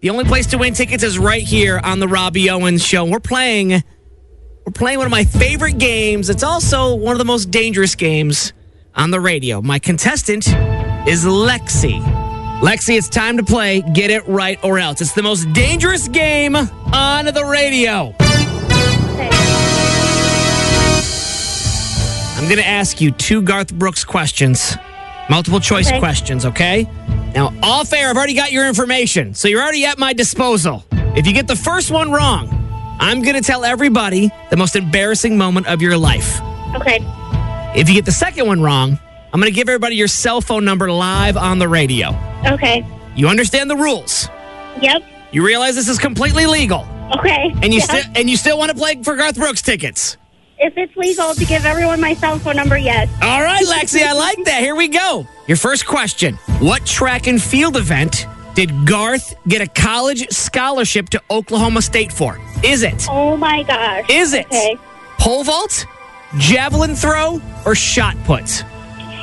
The 0.00 0.08
only 0.08 0.24
place 0.24 0.46
to 0.48 0.56
win 0.56 0.72
tickets 0.72 1.02
is 1.02 1.18
right 1.18 1.42
here 1.42 1.78
on 1.84 2.00
the 2.00 2.08
Robbie 2.08 2.48
Owens 2.48 2.82
Show. 2.82 3.04
We're 3.04 3.20
playing. 3.20 3.70
We're 3.70 4.72
playing 4.72 4.96
one 4.96 5.06
of 5.06 5.10
my 5.10 5.24
favorite 5.24 5.76
games. 5.76 6.30
It's 6.30 6.42
also 6.42 6.94
one 6.94 7.12
of 7.12 7.18
the 7.18 7.26
most 7.26 7.50
dangerous 7.50 7.94
games 7.94 8.54
on 8.94 9.10
the 9.10 9.20
radio. 9.20 9.60
My 9.60 9.78
contestant 9.78 10.48
is 11.06 11.26
Lexi. 11.26 12.00
Lexi, 12.60 12.96
it's 12.96 13.10
time 13.10 13.36
to 13.36 13.42
play 13.42 13.82
Get 13.92 14.10
It 14.10 14.26
Right 14.26 14.58
or 14.64 14.78
Else. 14.78 15.02
It's 15.02 15.12
the 15.12 15.22
most 15.22 15.52
dangerous 15.52 16.08
game 16.08 16.56
on 16.56 17.26
the 17.26 17.44
radio. 17.44 18.14
I'm 22.36 22.44
going 22.44 22.56
to 22.56 22.66
ask 22.66 23.02
you 23.02 23.10
two 23.10 23.42
Garth 23.42 23.74
Brooks 23.74 24.02
questions, 24.04 24.76
multiple 25.30 25.60
choice 25.60 25.88
Okay. 25.88 25.98
questions, 25.98 26.44
okay? 26.44 26.86
Now, 27.34 27.52
off 27.62 27.92
air, 27.92 28.10
I've 28.10 28.16
already 28.16 28.34
got 28.34 28.52
your 28.52 28.66
information, 28.66 29.32
so 29.34 29.48
you're 29.48 29.62
already 29.62 29.84
at 29.86 29.98
my 29.98 30.12
disposal. 30.12 30.84
If 31.16 31.26
you 31.26 31.32
get 31.32 31.46
the 31.46 31.56
first 31.56 31.90
one 31.90 32.10
wrong, 32.10 32.48
I'm 33.00 33.22
going 33.22 33.36
to 33.36 33.40
tell 33.42 33.64
everybody 33.64 34.30
the 34.50 34.56
most 34.56 34.76
embarrassing 34.76 35.38
moment 35.38 35.66
of 35.68 35.80
your 35.80 35.96
life. 35.96 36.40
Okay. 36.74 36.98
If 37.74 37.88
you 37.88 37.94
get 37.94 38.04
the 38.04 38.12
second 38.12 38.46
one 38.46 38.60
wrong, 38.60 38.98
I'm 39.32 39.40
going 39.40 39.50
to 39.50 39.54
give 39.56 39.68
everybody 39.68 39.94
your 39.94 40.08
cell 40.08 40.40
phone 40.40 40.64
number 40.64 40.90
live 40.90 41.36
on 41.36 41.58
the 41.60 41.68
radio. 41.68 42.08
Okay. 42.46 42.84
You 43.14 43.28
understand 43.28 43.70
the 43.70 43.76
rules. 43.76 44.28
Yep. 44.82 45.02
You 45.32 45.46
realize 45.46 45.76
this 45.76 45.88
is 45.88 45.98
completely 45.98 46.46
legal. 46.46 46.86
Okay. 47.16 47.50
And 47.62 47.72
you 47.72 47.78
Yeah. 47.80 47.84
still 47.84 48.02
and 48.16 48.28
you 48.30 48.36
still 48.36 48.58
want 48.58 48.70
to 48.70 48.76
play 48.76 49.00
for 49.02 49.16
Garth 49.16 49.36
Brooks 49.36 49.62
tickets. 49.62 50.16
If 50.62 50.74
it's 50.76 50.94
legal 50.96 51.34
to 51.34 51.44
give 51.46 51.64
everyone 51.64 52.00
my 52.00 52.12
cell 52.14 52.38
phone 52.38 52.56
number, 52.56 52.76
yes. 52.76 53.08
All 53.22 53.40
right, 53.42 53.64
Lexi, 53.66 54.02
I 54.02 54.12
like 54.12 54.44
that. 54.44 54.60
Here 54.60 54.74
we 54.76 54.88
go. 54.88 55.26
Your 55.48 55.56
first 55.56 55.86
question 55.86 56.34
What 56.60 56.84
track 56.84 57.26
and 57.26 57.40
field 57.42 57.76
event 57.76 58.26
did 58.54 58.86
Garth 58.86 59.34
get 59.48 59.62
a 59.62 59.66
college 59.66 60.28
scholarship 60.30 61.08
to 61.10 61.22
Oklahoma 61.30 61.80
State 61.82 62.12
for? 62.12 62.38
Is 62.62 62.82
it? 62.82 63.06
Oh 63.08 63.36
my 63.36 63.62
gosh. 63.62 64.04
Is 64.10 64.34
it 64.34 64.46
Okay. 64.46 64.76
pole 65.18 65.44
vault, 65.44 65.86
javelin 66.36 66.94
throw, 66.94 67.40
or 67.64 67.74
shot 67.74 68.16
put? 68.24 68.62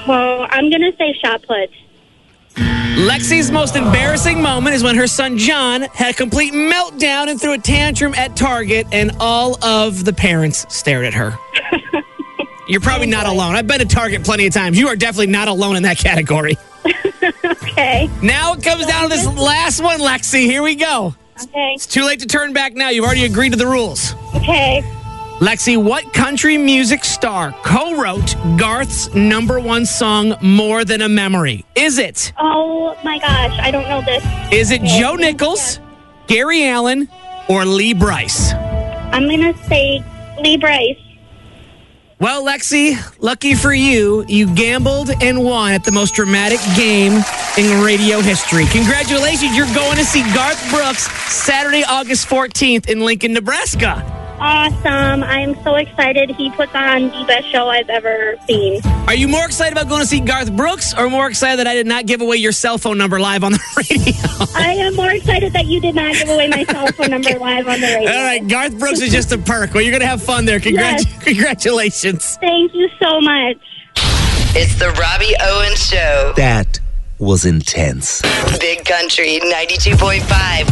Oh, 0.09 0.47
I'm 0.49 0.71
gonna 0.71 0.91
say 0.97 1.13
shot 1.21 1.43
put. 1.45 1.69
Lexi's 2.57 3.51
most 3.51 3.75
embarrassing 3.75 4.41
moment 4.41 4.75
is 4.75 4.81
when 4.81 4.95
her 4.95 5.05
son 5.05 5.37
John 5.37 5.83
had 5.83 6.11
a 6.11 6.17
complete 6.17 6.53
meltdown 6.53 7.29
and 7.29 7.39
threw 7.39 7.53
a 7.53 7.57
tantrum 7.59 8.15
at 8.15 8.35
Target, 8.35 8.87
and 8.91 9.11
all 9.19 9.63
of 9.63 10.03
the 10.03 10.13
parents 10.13 10.65
stared 10.75 11.05
at 11.05 11.13
her. 11.13 11.37
You're 12.67 12.81
probably 12.81 13.07
not 13.07 13.27
alone. 13.27 13.55
I've 13.55 13.67
been 13.67 13.79
to 13.79 13.85
Target 13.85 14.23
plenty 14.23 14.47
of 14.47 14.53
times. 14.53 14.79
You 14.79 14.87
are 14.87 14.95
definitely 14.95 15.27
not 15.27 15.47
alone 15.47 15.75
in 15.75 15.83
that 15.83 15.97
category. 15.97 16.57
okay. 17.45 18.09
Now 18.23 18.53
it 18.53 18.63
comes 18.63 18.87
down 18.87 19.03
to 19.03 19.09
this 19.09 19.25
last 19.25 19.81
one, 19.81 19.99
Lexi. 19.99 20.41
Here 20.45 20.63
we 20.63 20.75
go. 20.75 21.15
Okay. 21.43 21.73
It's 21.75 21.85
too 21.85 22.03
late 22.03 22.21
to 22.21 22.25
turn 22.25 22.53
back 22.53 22.73
now. 22.73 22.89
You've 22.89 23.05
already 23.05 23.25
agreed 23.25 23.51
to 23.51 23.57
the 23.57 23.67
rules. 23.67 24.15
Okay. 24.35 24.83
Lexi, 25.39 25.77
what 25.81 26.13
country 26.13 26.57
music 26.57 27.05
star 27.05 27.51
co 27.63 28.01
wrote 28.01 28.35
Garth's 28.57 29.13
number 29.13 29.59
one 29.59 29.85
song, 29.85 30.35
More 30.41 30.83
Than 30.83 31.03
a 31.03 31.09
Memory? 31.09 31.63
Is 31.75 31.99
it? 31.99 32.33
Oh 32.39 32.97
my 33.03 33.19
gosh, 33.19 33.59
I 33.61 33.69
don't 33.69 33.87
know 33.87 34.01
this. 34.01 34.23
Is 34.51 34.71
it 34.71 34.81
Okay. 34.81 34.99
Joe 34.99 35.13
Nichols, 35.13 35.79
Gary 36.25 36.65
Allan, 36.65 37.07
or 37.49 37.65
Lee 37.65 37.93
Brice? 37.93 38.51
I'm 38.53 39.25
going 39.27 39.41
to 39.53 39.55
say 39.65 40.03
Lee 40.41 40.57
Brice. 40.57 40.97
Well, 42.19 42.43
Lexi, 42.43 42.97
lucky 43.21 43.53
for 43.53 43.71
you, 43.71 44.25
you 44.27 44.51
gambled 44.55 45.11
and 45.21 45.43
won 45.45 45.71
at 45.73 45.83
the 45.83 45.91
most 45.91 46.15
dramatic 46.15 46.59
game 46.75 47.23
in 47.59 47.83
radio 47.83 48.21
history. 48.21 48.65
Congratulations, 48.71 49.55
you're 49.55 49.71
going 49.75 49.97
to 49.97 50.03
see 50.03 50.23
Garth 50.33 50.67
Brooks 50.71 51.03
Saturday, 51.31 51.83
August 51.83 52.27
14th 52.27 52.89
in 52.89 53.01
Lincoln, 53.01 53.33
Nebraska. 53.33 54.15
Awesome. 54.39 55.23
I'm 55.23 55.61
so 55.63 55.75
excited. 55.75 56.29
He 56.31 56.51
puts 56.51 56.73
on 56.75 57.09
the 57.09 57.23
best 57.27 57.49
show 57.51 57.69
I've 57.69 57.89
ever 57.89 58.35
seen. 58.47 58.81
Are 59.07 59.15
you 59.15 59.27
more 59.27 59.45
excited 59.45 59.71
about 59.73 59.89
going 59.89 60.01
to 60.01 60.07
see 60.07 60.19
Garth 60.19 60.55
Brooks 60.55 60.93
or 60.97 61.09
more 61.09 61.27
excited 61.27 61.57
that 61.59 61.67
I 61.67 61.73
did 61.73 61.87
not 61.87 62.05
give 62.05 62.21
away 62.21 62.35
your 62.37 62.51
cell 62.51 62.77
phone 62.77 62.97
number 62.97 63.19
live 63.19 63.43
on 63.43 63.53
the 63.53 63.59
radio? 63.77 64.13
I 64.55 64.73
am 64.73 64.95
more 64.95 65.09
excited 65.11 65.53
that 65.53 65.65
you 65.65 65.81
did 65.81 65.95
not 65.95 66.13
give 66.13 66.29
away 66.29 66.49
my 66.49 66.63
cell 66.65 66.87
phone 66.93 67.09
number 67.09 67.29
live 67.39 67.67
on 67.67 67.79
the 67.81 67.87
radio. 67.87 68.11
All 68.11 68.23
right, 68.23 68.47
Garth 68.47 68.77
Brooks 68.77 69.01
is 69.01 69.11
just 69.11 69.31
a 69.31 69.37
perk. 69.37 69.73
Well, 69.73 69.81
you're 69.81 69.91
going 69.91 70.01
to 70.01 70.07
have 70.07 70.21
fun 70.21 70.45
there. 70.45 70.59
Congrat- 70.59 70.77
Yes. 71.03 71.05
Congratulations. 71.23 72.37
Thank 72.37 72.73
you 72.75 72.89
so 72.99 73.19
much. 73.21 73.57
It's 74.59 74.75
the 74.79 74.89
Robbie 74.91 75.35
Owens 75.41 75.83
Show. 75.83 76.33
That 76.37 76.79
was 77.19 77.45
intense. 77.45 78.21
Big 78.59 78.85
Country 78.85 79.39
92.5 79.39 80.21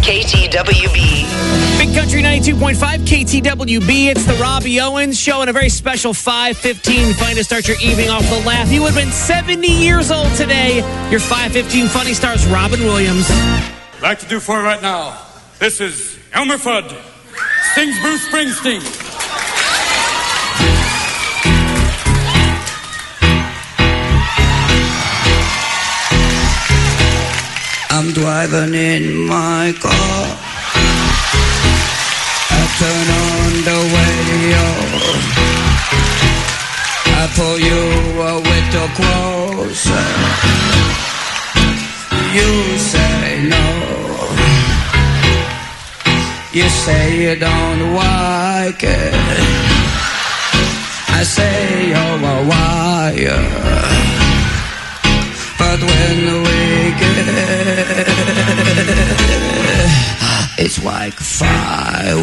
KTWB. 0.04 1.78
Big 1.80 1.96
Country 1.96 2.22
92.5 2.22 2.76
KTWB. 3.06 4.08
It's 4.08 4.26
the 4.26 4.36
Robbie 4.36 4.80
Owens 4.80 5.20
Show 5.20 5.42
and 5.42 5.50
a 5.50 5.54
very 5.54 5.70
special 5.70 6.14
515 6.14 7.14
fun 7.16 7.36
to 7.36 7.44
start 7.44 7.68
your 7.68 7.78
evening 7.82 8.10
off 8.10 8.24
the 8.30 8.44
laugh. 8.46 8.72
You 8.72 8.82
would 8.84 8.94
have 8.94 9.04
been 9.04 9.12
70 9.14 9.68
years 9.68 10.12
old 10.12 10.32
today. 10.36 10.78
Your 11.10 11.20
515 11.20 11.88
funny 11.88 12.14
stars, 12.14 12.46
Robin 12.48 12.82
Williams. 12.82 13.26
I'd 13.30 14.00
like 14.02 14.20
to 14.20 14.28
do 14.28 14.40
for 14.40 14.60
you 14.60 14.64
right 14.64 14.82
now. 14.82 15.20
This 15.60 15.82
is 15.82 16.20
Elmer 16.34 16.58
Fudd. 16.58 16.90
Sings 17.74 18.00
Bruce 18.02 18.28
Springsteen. 18.28 19.05
Driving 28.16 28.74
in 28.74 29.28
my 29.28 29.74
car. 29.78 30.26
I 32.58 32.62
turn 32.80 33.08
on 33.28 33.52
the 33.68 33.80
radio. 33.98 34.64
I 37.22 37.26
pull 37.36 37.58
you 37.70 37.84
a 38.32 38.36
little 38.52 38.90
closer. 39.00 40.08
You 42.38 42.52
say 42.78 43.44
no. 43.54 43.68
You 46.54 46.70
say 46.70 47.06
you 47.22 47.36
don't 47.36 47.94
like 47.96 48.82
it. 48.82 49.14
I 51.10 51.24
say 51.24 51.90
you're 51.90 52.20
a 52.32 52.38
liar. 52.54 54.25
When 55.76 56.42
we 56.44 56.92
get, 56.96 57.28
it's 60.58 60.82
like 60.86 61.14
fire. 61.16 62.16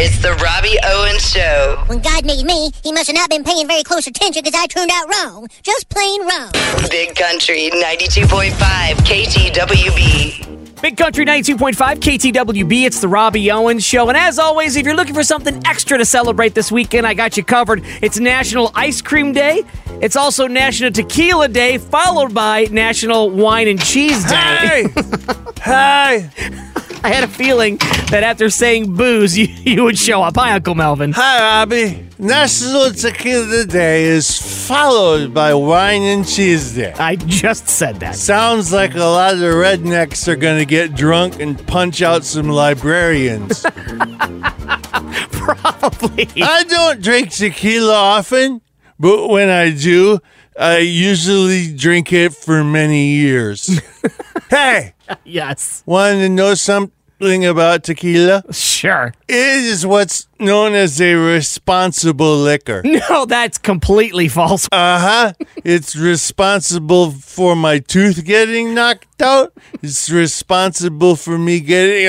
It's 0.00 0.18
the 0.18 0.34
Robbie 0.34 0.78
Owens 0.84 1.28
Show. 1.28 1.82
When 1.86 2.00
God 2.00 2.24
made 2.24 2.44
me, 2.44 2.70
he 2.84 2.92
must 2.92 3.08
have 3.08 3.16
not 3.16 3.28
been 3.28 3.42
paying 3.42 3.66
very 3.66 3.82
close 3.82 4.06
attention 4.06 4.44
because 4.44 4.54
I 4.54 4.68
turned 4.68 4.92
out 4.92 5.08
wrong. 5.12 5.48
Just 5.64 5.88
plain 5.88 6.20
wrong. 6.20 6.52
Big 6.88 7.16
Country 7.16 7.70
92.5 7.72 8.52
KTWB. 9.04 10.57
Big 10.80 10.96
Country 10.96 11.26
92.5 11.26 11.74
KTWB. 11.74 12.84
It's 12.84 13.00
the 13.00 13.08
Robbie 13.08 13.50
Owens 13.50 13.84
Show. 13.84 14.08
And 14.08 14.16
as 14.16 14.38
always, 14.38 14.76
if 14.76 14.86
you're 14.86 14.94
looking 14.94 15.14
for 15.14 15.24
something 15.24 15.60
extra 15.66 15.98
to 15.98 16.04
celebrate 16.04 16.54
this 16.54 16.70
weekend, 16.70 17.06
I 17.06 17.14
got 17.14 17.36
you 17.36 17.42
covered. 17.42 17.82
It's 18.00 18.18
National 18.20 18.70
Ice 18.74 19.02
Cream 19.02 19.32
Day. 19.32 19.64
It's 20.00 20.14
also 20.14 20.46
National 20.46 20.92
Tequila 20.92 21.48
Day, 21.48 21.78
followed 21.78 22.32
by 22.32 22.64
National 22.70 23.28
Wine 23.28 23.66
and 23.66 23.80
Cheese 23.82 24.24
Day. 24.24 24.86
Hey! 25.62 26.30
I 27.04 27.10
had 27.10 27.22
a 27.22 27.28
feeling 27.28 27.76
that 28.10 28.22
after 28.24 28.50
saying 28.50 28.94
booze, 28.96 29.38
you, 29.38 29.46
you 29.62 29.84
would 29.84 29.98
show 29.98 30.22
up. 30.22 30.36
Hi, 30.36 30.52
Uncle 30.52 30.74
Melvin. 30.74 31.12
Hi, 31.12 31.60
Robbie. 31.60 32.08
National 32.18 32.90
Tequila 32.90 33.64
Day 33.64 34.04
is 34.04 34.66
followed 34.66 35.32
by 35.32 35.54
Wine 35.54 36.02
and 36.02 36.26
Cheese 36.26 36.74
Day. 36.74 36.92
I 36.98 37.14
just 37.14 37.68
said 37.68 38.00
that. 38.00 38.16
Sounds 38.16 38.72
like 38.72 38.96
a 38.96 38.98
lot 38.98 39.34
of 39.34 39.40
rednecks 39.40 40.26
are 40.26 40.34
going 40.34 40.58
to 40.58 40.66
get 40.66 40.96
drunk 40.96 41.38
and 41.40 41.64
punch 41.68 42.02
out 42.02 42.24
some 42.24 42.48
librarians. 42.48 43.62
Probably. 45.30 46.28
I 46.42 46.64
don't 46.64 47.00
drink 47.00 47.30
tequila 47.30 47.94
often, 47.94 48.60
but 48.98 49.28
when 49.28 49.48
I 49.48 49.70
do, 49.70 50.18
I 50.58 50.78
usually 50.78 51.72
drink 51.72 52.12
it 52.12 52.34
for 52.34 52.64
many 52.64 53.10
years. 53.12 53.80
hey! 54.50 54.94
Yes. 55.24 55.84
Want 55.86 56.18
to 56.18 56.28
know 56.28 56.54
something 57.20 57.44
about 57.46 57.84
tequila? 57.84 58.44
Sure. 58.52 59.12
It 59.28 59.34
is 59.64 59.84
what's 59.86 60.28
known 60.38 60.74
as 60.74 61.00
a 61.00 61.14
responsible 61.14 62.36
liquor. 62.36 62.82
No, 63.08 63.24
that's 63.26 63.58
completely 63.58 64.28
false. 64.28 64.66
Uh 64.72 64.98
huh. 64.98 65.32
It's 65.64 65.94
responsible 65.96 67.10
for 67.12 67.54
my 67.56 67.78
tooth 67.78 68.24
getting 68.24 68.74
knocked 68.74 69.22
out. 69.22 69.52
It's 69.82 70.10
responsible 70.10 71.16
for 71.16 71.38
me 71.38 71.60
getting 71.60 72.08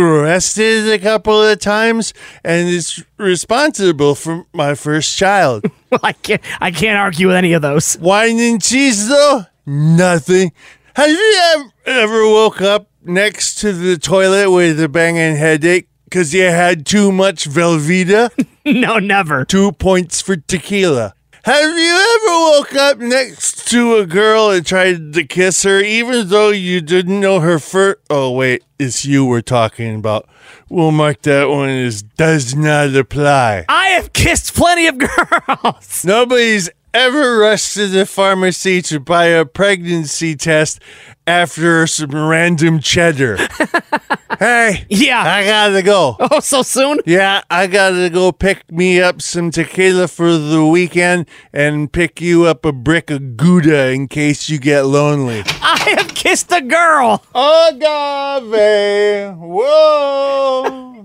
arrested 0.00 0.88
a 0.90 0.98
couple 0.98 1.42
of 1.42 1.58
times, 1.58 2.14
and 2.44 2.68
it's 2.68 3.02
responsible 3.18 4.14
for 4.14 4.46
my 4.52 4.74
first 4.74 5.16
child. 5.16 5.64
Well, 5.90 6.00
I 6.02 6.12
can't. 6.12 6.42
I 6.60 6.70
can't 6.70 6.98
argue 6.98 7.28
with 7.28 7.36
any 7.36 7.54
of 7.54 7.62
those. 7.62 7.96
Wine 7.98 8.38
and 8.38 8.62
cheese, 8.62 9.08
though, 9.08 9.46
nothing. 9.64 10.52
Have 10.98 11.10
you 11.10 11.70
ever, 11.86 12.26
woke 12.26 12.60
up 12.60 12.88
next 13.04 13.60
to 13.60 13.72
the 13.72 13.98
toilet 13.98 14.50
with 14.50 14.82
a 14.82 14.88
banging 14.88 15.36
headache 15.36 15.88
because 16.02 16.34
you 16.34 16.42
had 16.42 16.84
too 16.84 17.12
much 17.12 17.48
Velveeta? 17.48 18.32
no, 18.66 18.98
never. 18.98 19.44
Two 19.44 19.70
points 19.70 20.20
for 20.20 20.34
tequila. 20.34 21.14
Have 21.44 21.78
you 21.78 22.16
ever 22.16 22.40
woke 22.50 22.74
up 22.74 22.98
next 22.98 23.68
to 23.68 23.98
a 23.98 24.06
girl 24.06 24.50
and 24.50 24.66
tried 24.66 25.12
to 25.12 25.22
kiss 25.22 25.62
her, 25.62 25.80
even 25.80 26.30
though 26.30 26.50
you 26.50 26.80
didn't 26.80 27.20
know 27.20 27.38
her 27.38 27.60
first? 27.60 28.00
Oh 28.10 28.32
wait, 28.32 28.64
it's 28.80 29.04
you 29.04 29.24
we're 29.24 29.40
talking 29.40 29.94
about. 29.94 30.28
We'll 30.68 30.90
mark 30.90 31.22
that 31.22 31.48
one 31.48 31.68
as 31.68 32.02
does 32.02 32.56
not 32.56 32.96
apply. 32.96 33.66
I 33.68 33.90
have 33.90 34.12
kissed 34.12 34.52
plenty 34.52 34.88
of 34.88 34.98
girls. 35.62 36.04
Nobody's 36.04 36.68
ever 36.98 37.38
rushed 37.38 37.74
to 37.74 37.86
the 37.86 38.04
pharmacy 38.06 38.82
to 38.82 39.00
buy 39.00 39.26
a 39.26 39.44
pregnancy 39.44 40.34
test 40.36 40.80
after 41.26 41.86
some 41.86 42.10
random 42.14 42.80
cheddar. 42.80 43.36
hey, 44.38 44.86
Yeah. 44.88 45.22
I 45.22 45.44
gotta 45.44 45.82
go. 45.82 46.16
Oh, 46.18 46.40
so 46.40 46.62
soon? 46.62 46.98
Yeah, 47.06 47.42
I 47.50 47.66
gotta 47.68 48.10
go 48.10 48.32
pick 48.32 48.70
me 48.72 49.00
up 49.00 49.22
some 49.22 49.50
tequila 49.50 50.08
for 50.08 50.36
the 50.36 50.64
weekend 50.66 51.28
and 51.52 51.92
pick 51.92 52.20
you 52.20 52.44
up 52.46 52.64
a 52.64 52.72
brick 52.72 53.10
of 53.10 53.36
Gouda 53.36 53.90
in 53.92 54.08
case 54.08 54.48
you 54.48 54.58
get 54.58 54.82
lonely. 54.82 55.42
I 55.62 55.94
have 55.98 56.14
kissed 56.14 56.50
a 56.52 56.60
girl. 56.60 57.22
Agave. 57.34 59.36
Whoa. 59.36 61.02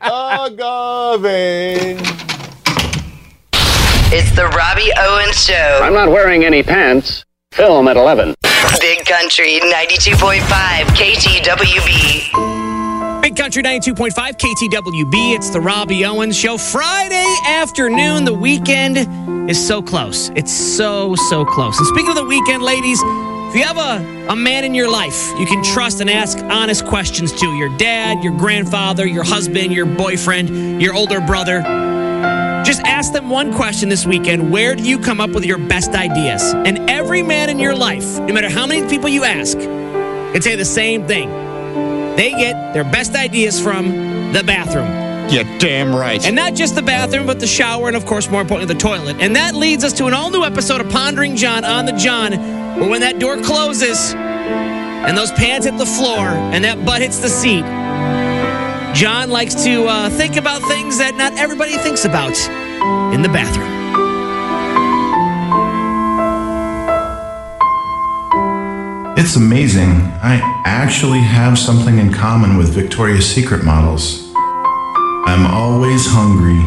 Agave. 1.24 2.00
It's 4.16 4.30
the 4.30 4.46
Robbie 4.46 4.92
Owens 4.96 5.44
Show. 5.44 5.80
I'm 5.82 5.92
not 5.92 6.08
wearing 6.08 6.44
any 6.44 6.62
pants. 6.62 7.24
Film 7.50 7.88
at 7.88 7.96
11. 7.96 8.36
Big 8.78 9.04
Country 9.04 9.58
92.5 9.58 10.38
KTWB. 10.94 12.30
Big 13.22 13.34
Country 13.34 13.64
92.5 13.64 14.12
KTWB. 14.14 15.34
It's 15.34 15.50
the 15.50 15.60
Robbie 15.60 16.04
Owens 16.04 16.38
Show. 16.38 16.56
Friday 16.56 17.26
afternoon. 17.44 18.24
The 18.24 18.32
weekend 18.32 19.50
is 19.50 19.58
so 19.66 19.82
close. 19.82 20.28
It's 20.36 20.52
so, 20.52 21.16
so 21.16 21.44
close. 21.44 21.76
And 21.78 21.88
speaking 21.88 22.10
of 22.10 22.14
the 22.14 22.24
weekend, 22.24 22.62
ladies, 22.62 23.00
if 23.02 23.56
you 23.56 23.64
have 23.64 23.78
a, 23.78 24.28
a 24.28 24.36
man 24.36 24.62
in 24.62 24.76
your 24.76 24.88
life 24.88 25.32
you 25.40 25.46
can 25.46 25.60
trust 25.64 26.00
and 26.00 26.08
ask 26.08 26.38
honest 26.38 26.86
questions 26.86 27.32
to 27.32 27.48
your 27.56 27.76
dad, 27.78 28.22
your 28.22 28.38
grandfather, 28.38 29.06
your 29.06 29.24
husband, 29.24 29.72
your 29.72 29.86
boyfriend, 29.86 30.80
your 30.80 30.94
older 30.94 31.20
brother 31.20 31.64
just 31.64 32.03
ask 32.86 33.12
them 33.12 33.30
one 33.30 33.52
question 33.52 33.88
this 33.88 34.06
weekend 34.06 34.50
Where 34.50 34.74
do 34.74 34.82
you 34.82 34.98
come 34.98 35.20
up 35.20 35.30
with 35.30 35.44
your 35.44 35.58
best 35.58 35.90
ideas? 35.90 36.52
And 36.54 36.90
every 36.90 37.22
man 37.22 37.50
in 37.50 37.58
your 37.58 37.74
life, 37.74 38.18
no 38.20 38.32
matter 38.32 38.48
how 38.48 38.66
many 38.66 38.88
people 38.88 39.08
you 39.08 39.24
ask, 39.24 39.58
can 39.58 40.42
say 40.42 40.56
the 40.56 40.64
same 40.64 41.06
thing. 41.06 41.28
They 42.16 42.30
get 42.30 42.74
their 42.74 42.84
best 42.84 43.14
ideas 43.14 43.60
from 43.60 44.32
the 44.32 44.42
bathroom. 44.44 44.86
Yeah, 45.30 45.58
damn 45.58 45.94
right. 45.94 46.24
And 46.24 46.36
not 46.36 46.54
just 46.54 46.74
the 46.74 46.82
bathroom, 46.82 47.26
but 47.26 47.40
the 47.40 47.46
shower, 47.46 47.88
and 47.88 47.96
of 47.96 48.04
course, 48.04 48.30
more 48.30 48.42
importantly, 48.42 48.74
the 48.74 48.80
toilet. 48.80 49.16
And 49.20 49.34
that 49.36 49.54
leads 49.54 49.82
us 49.82 49.92
to 49.94 50.06
an 50.06 50.14
all 50.14 50.30
new 50.30 50.44
episode 50.44 50.80
of 50.80 50.88
Pondering 50.90 51.34
John 51.34 51.64
on 51.64 51.86
the 51.86 51.92
John. 51.92 52.32
But 52.78 52.88
when 52.88 53.00
that 53.00 53.18
door 53.18 53.36
closes 53.38 54.12
and 54.14 55.16
those 55.16 55.32
pants 55.32 55.66
hit 55.66 55.78
the 55.78 55.86
floor 55.86 56.28
and 56.28 56.64
that 56.64 56.84
butt 56.84 57.00
hits 57.00 57.18
the 57.18 57.28
seat, 57.28 57.64
John 58.94 59.30
likes 59.30 59.54
to 59.64 59.86
uh, 59.86 60.10
think 60.10 60.36
about 60.36 60.62
things 60.62 60.98
that 60.98 61.16
not 61.16 61.32
everybody 61.38 61.72
thinks 61.78 62.04
about 62.04 62.34
in 63.14 63.22
the 63.22 63.28
bathroom. 63.28 63.70
It's 69.16 69.36
amazing. 69.36 69.90
I 70.20 70.40
actually 70.64 71.20
have 71.20 71.56
something 71.56 71.98
in 71.98 72.12
common 72.12 72.56
with 72.56 72.74
Victoria's 72.74 73.24
Secret 73.24 73.64
models. 73.64 74.32
I'm 74.34 75.46
always 75.46 76.04
hungry. 76.08 76.60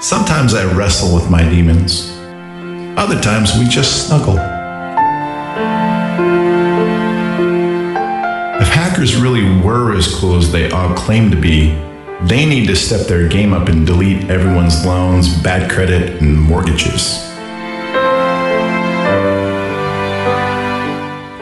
Sometimes 0.00 0.54
I 0.54 0.64
wrestle 0.74 1.14
with 1.14 1.30
my 1.30 1.48
demons. 1.48 2.10
Other 2.98 3.20
times 3.20 3.56
we 3.56 3.66
just 3.68 4.08
snuggle. 4.08 4.34
If 8.60 8.68
hackers 8.68 9.14
really 9.14 9.44
were 9.60 9.94
as 9.94 10.12
cool 10.12 10.36
as 10.36 10.50
they 10.50 10.68
all 10.72 10.92
claim 10.94 11.30
to 11.30 11.36
be, 11.36 11.89
they 12.24 12.44
need 12.44 12.66
to 12.66 12.76
step 12.76 13.06
their 13.06 13.26
game 13.28 13.52
up 13.52 13.68
and 13.68 13.86
delete 13.86 14.28
everyone's 14.28 14.84
loans, 14.84 15.34
bad 15.42 15.70
credit, 15.70 16.20
and 16.20 16.38
mortgages. 16.38 17.26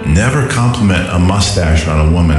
Never 0.07 0.49
compliment 0.49 1.09
a 1.11 1.19
mustache 1.19 1.87
on 1.87 2.09
a 2.09 2.13
woman, 2.13 2.39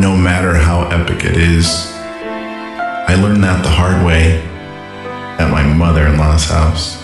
no 0.00 0.16
matter 0.16 0.54
how 0.54 0.88
epic 0.88 1.24
it 1.24 1.36
is. 1.36 1.90
I 1.94 3.16
learned 3.20 3.42
that 3.44 3.62
the 3.62 3.70
hard 3.70 4.06
way 4.06 4.40
at 5.38 5.50
my 5.50 5.62
mother 5.62 6.06
in 6.06 6.18
law's 6.18 6.44
house. 6.44 7.01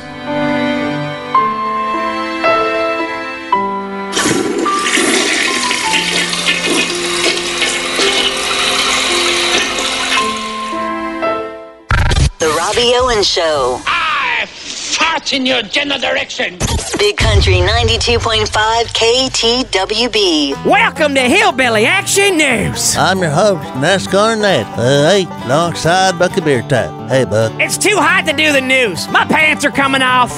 The 12.78 12.84
Robbie 12.84 12.96
Owens 12.96 13.26
Show. 13.26 13.82
I 13.86 14.46
fart 14.46 15.32
in 15.32 15.44
your 15.44 15.62
general 15.62 15.98
direction. 15.98 16.58
Big 16.96 17.16
Country 17.16 17.54
92.5 17.54 18.46
KTWB. 18.94 20.64
Welcome 20.64 21.12
to 21.16 21.22
Hillbilly 21.22 21.86
Action 21.86 22.36
News. 22.36 22.96
I'm 22.96 23.18
your 23.18 23.30
host, 23.30 23.66
NASCAR 23.70 24.40
Ned. 24.40 24.64
Uh, 24.78 25.08
hey, 25.10 25.24
alongside 25.46 26.20
Bucky 26.20 26.40
Beer 26.40 26.62
Tap. 26.62 27.10
Hey, 27.10 27.24
Buck. 27.24 27.52
It's 27.58 27.76
too 27.76 27.96
hot 27.96 28.26
to 28.28 28.32
do 28.32 28.52
the 28.52 28.60
news. 28.60 29.08
My 29.08 29.24
pants 29.24 29.64
are 29.64 29.72
coming 29.72 30.02
off. 30.02 30.30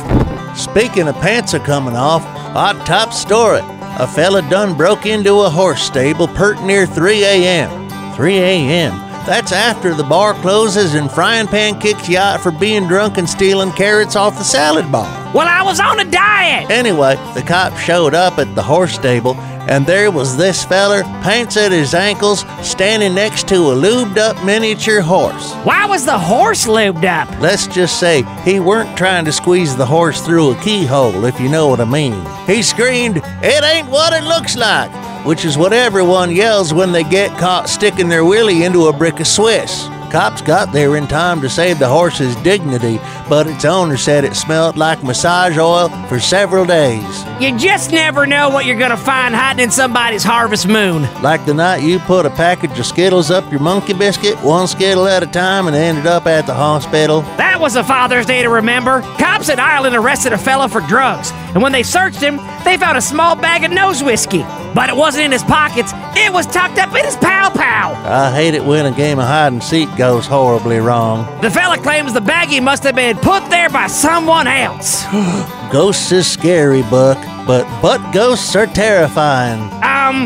Speaking 0.57 1.09
of 1.09 1.17
pants 1.17 1.53
are 1.53 1.61
coming 1.61 1.95
off, 1.95 2.23
hot 2.55 2.87
top 2.87 3.13
story. 3.13 3.61
A 3.99 4.07
fella 4.07 4.41
done 4.49 4.79
broke 4.79 5.05
into 5.05 5.41
a 5.41 5.51
horse 5.51 5.83
stable 5.83 6.27
pert 6.27 6.59
near 6.63 6.87
3 6.87 7.23
a.m. 7.23 8.15
3 8.17 8.39
a.m. 8.39 9.10
That's 9.31 9.53
after 9.53 9.95
the 9.95 10.03
bar 10.03 10.35
closes 10.35 10.95
and 10.95 11.09
Frying 11.09 11.47
Pan 11.47 11.79
kicks 11.79 12.09
you 12.09 12.19
out 12.19 12.41
for 12.41 12.51
being 12.51 12.89
drunk 12.89 13.17
and 13.17 13.31
stealing 13.31 13.71
carrots 13.71 14.17
off 14.17 14.37
the 14.37 14.43
salad 14.43 14.91
bar. 14.91 15.07
Well, 15.33 15.47
I 15.47 15.63
was 15.63 15.79
on 15.79 16.01
a 16.01 16.05
diet. 16.05 16.69
Anyway, 16.69 17.15
the 17.35 17.43
cop 17.43 17.79
showed 17.79 18.13
up 18.13 18.41
at 18.41 18.53
the 18.57 18.63
horse 18.65 18.93
stable, 18.93 19.37
and 19.37 19.87
there 19.87 20.11
was 20.11 20.37
this 20.37 20.65
feller, 20.65 21.05
pants 21.23 21.57
at 21.57 21.71
his 21.71 21.95
ankles, 21.95 22.45
standing 22.61 23.15
next 23.15 23.47
to 23.47 23.55
a 23.71 23.75
lubed 23.77 24.17
up 24.19 24.45
miniature 24.45 25.01
horse. 25.01 25.53
Why 25.63 25.87
was 25.87 26.05
the 26.05 26.19
horse 26.19 26.67
lubed 26.67 27.05
up? 27.05 27.31
Let's 27.41 27.69
just 27.69 28.01
say 28.01 28.25
he 28.43 28.59
weren't 28.59 28.99
trying 28.99 29.25
to 29.27 29.33
squeeze 29.33 29.77
the 29.77 29.87
horse 29.87 30.21
through 30.21 30.51
a 30.51 30.61
keyhole, 30.61 31.25
if 31.25 31.39
you 31.39 31.49
know 31.49 31.69
what 31.69 31.79
I 31.79 31.85
mean. 31.85 32.21
He 32.49 32.63
screamed, 32.63 33.19
It 33.45 33.63
ain't 33.63 33.89
what 33.91 34.13
it 34.13 34.25
looks 34.25 34.57
like, 34.57 34.91
which 35.25 35.45
is 35.45 35.59
what 35.59 35.73
everyone 35.73 36.35
yells 36.35 36.73
when 36.73 36.93
they 36.93 37.05
get 37.05 37.31
caught 37.39 37.69
sticking 37.69 38.09
their 38.09 38.25
willy 38.25 38.65
into 38.65 38.87
a 38.87 38.93
brick 38.93 39.21
of 39.21 39.27
Swiss. 39.27 39.89
Cops 40.11 40.43
got 40.43 40.73
there 40.73 40.97
in 40.97 41.07
time 41.07 41.41
to 41.41 41.49
save 41.49 41.79
the 41.79 41.87
horse's 41.87 42.35
dignity, 42.37 42.99
but 43.29 43.47
its 43.47 43.65
owner 43.65 43.97
said 43.97 44.25
it 44.25 44.35
smelled 44.35 44.77
like 44.77 45.05
massage 45.05 45.57
oil 45.57 45.89
for 46.09 46.19
several 46.19 46.65
days. 46.65 47.25
You 47.41 47.57
just 47.57 47.93
never 47.93 48.27
know 48.27 48.51
what 48.51 48.67
you're 48.67 48.77
to 48.77 48.97
find 48.97 49.37
hiding 49.37 49.63
in 49.63 49.71
somebody's 49.71 50.25
harvest 50.25 50.67
moon. 50.67 51.03
Like 51.23 51.47
the 51.47 51.55
night 51.55 51.85
you 51.85 52.01
put 52.01 52.27
a 52.27 52.31
package 52.31 52.77
of 52.77 52.87
Skittles 52.87 53.31
up 53.31 53.49
your 53.53 53.61
monkey 53.61 53.93
biscuit, 53.93 54.37
one 54.43 54.67
Skittle 54.67 55.07
at 55.07 55.23
a 55.23 55.27
time, 55.27 55.69
and 55.69 55.77
ended 55.77 56.07
up 56.07 56.27
at 56.27 56.45
the 56.45 56.55
hospital. 56.55 57.21
That 57.37 57.61
was 57.61 57.77
a 57.77 57.85
Father's 57.85 58.27
Day 58.27 58.43
to 58.43 58.51
remember. 58.51 59.03
Cops 59.19 59.49
in 59.49 59.61
Ireland 59.61 59.95
arrested 59.95 60.33
a 60.33 60.39
fella 60.39 60.69
for 60.69 60.81
drugs, 60.81 61.31
and 61.55 61.63
when 61.63 61.71
they 61.71 61.85
searched 61.85 62.21
him, 62.21 62.39
they 62.65 62.77
found 62.77 62.99
a 62.99 63.03
small 63.03 63.37
bag 63.37 63.63
of 63.63 63.71
nose 63.71 64.03
whiskey. 64.03 64.45
But 64.75 64.89
it 64.89 64.97
wasn't 64.97 65.25
in 65.27 65.33
his 65.33 65.43
pockets, 65.43 65.93
it 66.17 66.33
was 66.33 66.47
tucked 66.47 66.79
up 66.79 66.95
in 66.95 67.05
his 67.05 67.17
pow 67.17 67.51
pow. 67.51 67.93
I 68.05 68.33
hate 68.35 68.55
it 68.55 68.65
when 68.65 68.87
a 68.87 68.93
game 68.93 69.19
of 69.19 69.27
hide 69.27 69.53
and 69.53 69.63
seek 69.63 69.95
goes 69.97 70.27
horribly 70.27 70.79
wrong. 70.79 71.27
The 71.41 71.51
fella 71.51 71.79
claims 71.79 72.13
the 72.13 72.21
baggie 72.21 72.63
must 72.63 72.83
have 72.85 72.95
been 72.95 73.17
put 73.17 73.49
there 73.51 73.69
by 73.69 73.87
someone 73.87 74.47
else. 74.47 75.05
Ghosts 75.73 76.11
is 76.13 76.31
scary, 76.31 76.83
Buck, 76.83 77.19
but 77.47 77.65
butt 77.81 78.13
ghosts 78.13 78.57
are 78.57 78.67
terrifying. 78.67 79.61
Um, 79.83 80.25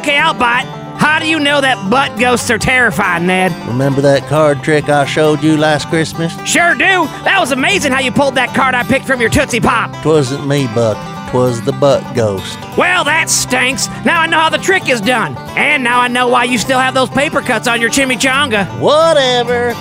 okay, 0.00 0.18
I'll 0.18 0.34
bite. 0.34 0.81
How 1.02 1.18
do 1.18 1.26
you 1.26 1.40
know 1.40 1.60
that 1.60 1.90
butt 1.90 2.16
ghosts 2.16 2.48
are 2.48 2.58
terrifying, 2.58 3.26
Ned? 3.26 3.50
Remember 3.66 4.00
that 4.02 4.22
card 4.28 4.62
trick 4.62 4.88
I 4.88 5.04
showed 5.04 5.42
you 5.42 5.56
last 5.56 5.88
Christmas? 5.88 6.32
Sure 6.48 6.74
do. 6.74 7.06
That 7.24 7.38
was 7.40 7.50
amazing 7.50 7.90
how 7.90 7.98
you 7.98 8.12
pulled 8.12 8.36
that 8.36 8.54
card 8.54 8.76
I 8.76 8.84
picked 8.84 9.04
from 9.04 9.20
your 9.20 9.28
Tootsie 9.28 9.58
Pop. 9.58 9.90
Twasn't 10.04 10.46
me, 10.46 10.68
Buck. 10.76 10.96
Twas 11.32 11.60
the 11.62 11.72
butt 11.72 12.14
ghost. 12.14 12.56
Well, 12.78 13.02
that 13.02 13.28
stinks. 13.30 13.88
Now 14.04 14.20
I 14.20 14.28
know 14.28 14.38
how 14.38 14.48
the 14.48 14.58
trick 14.58 14.88
is 14.88 15.00
done. 15.00 15.36
And 15.56 15.82
now 15.82 15.98
I 15.98 16.06
know 16.06 16.28
why 16.28 16.44
you 16.44 16.56
still 16.56 16.78
have 16.78 16.94
those 16.94 17.10
paper 17.10 17.40
cuts 17.40 17.66
on 17.66 17.80
your 17.80 17.90
chimichanga. 17.90 18.64
Whatever. 18.80 19.74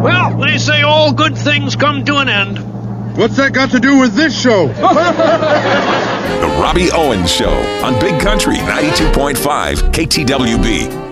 Well, 0.00 0.38
they 0.38 0.58
say 0.58 0.82
all 0.82 1.12
good 1.12 1.36
things 1.36 1.74
come 1.74 2.04
to 2.04 2.18
an 2.18 2.28
end. 2.28 2.73
What's 3.14 3.36
that 3.36 3.52
got 3.52 3.70
to 3.70 3.80
do 3.80 3.98
with 4.00 4.14
this 4.14 4.38
show? 4.38 4.68
The 6.34 6.50
Robbie 6.60 6.90
Owens 6.90 7.30
Show 7.30 7.52
on 7.82 7.98
Big 8.00 8.20
Country 8.20 8.56
92.5 8.56 9.92
KTWB. 9.92 11.03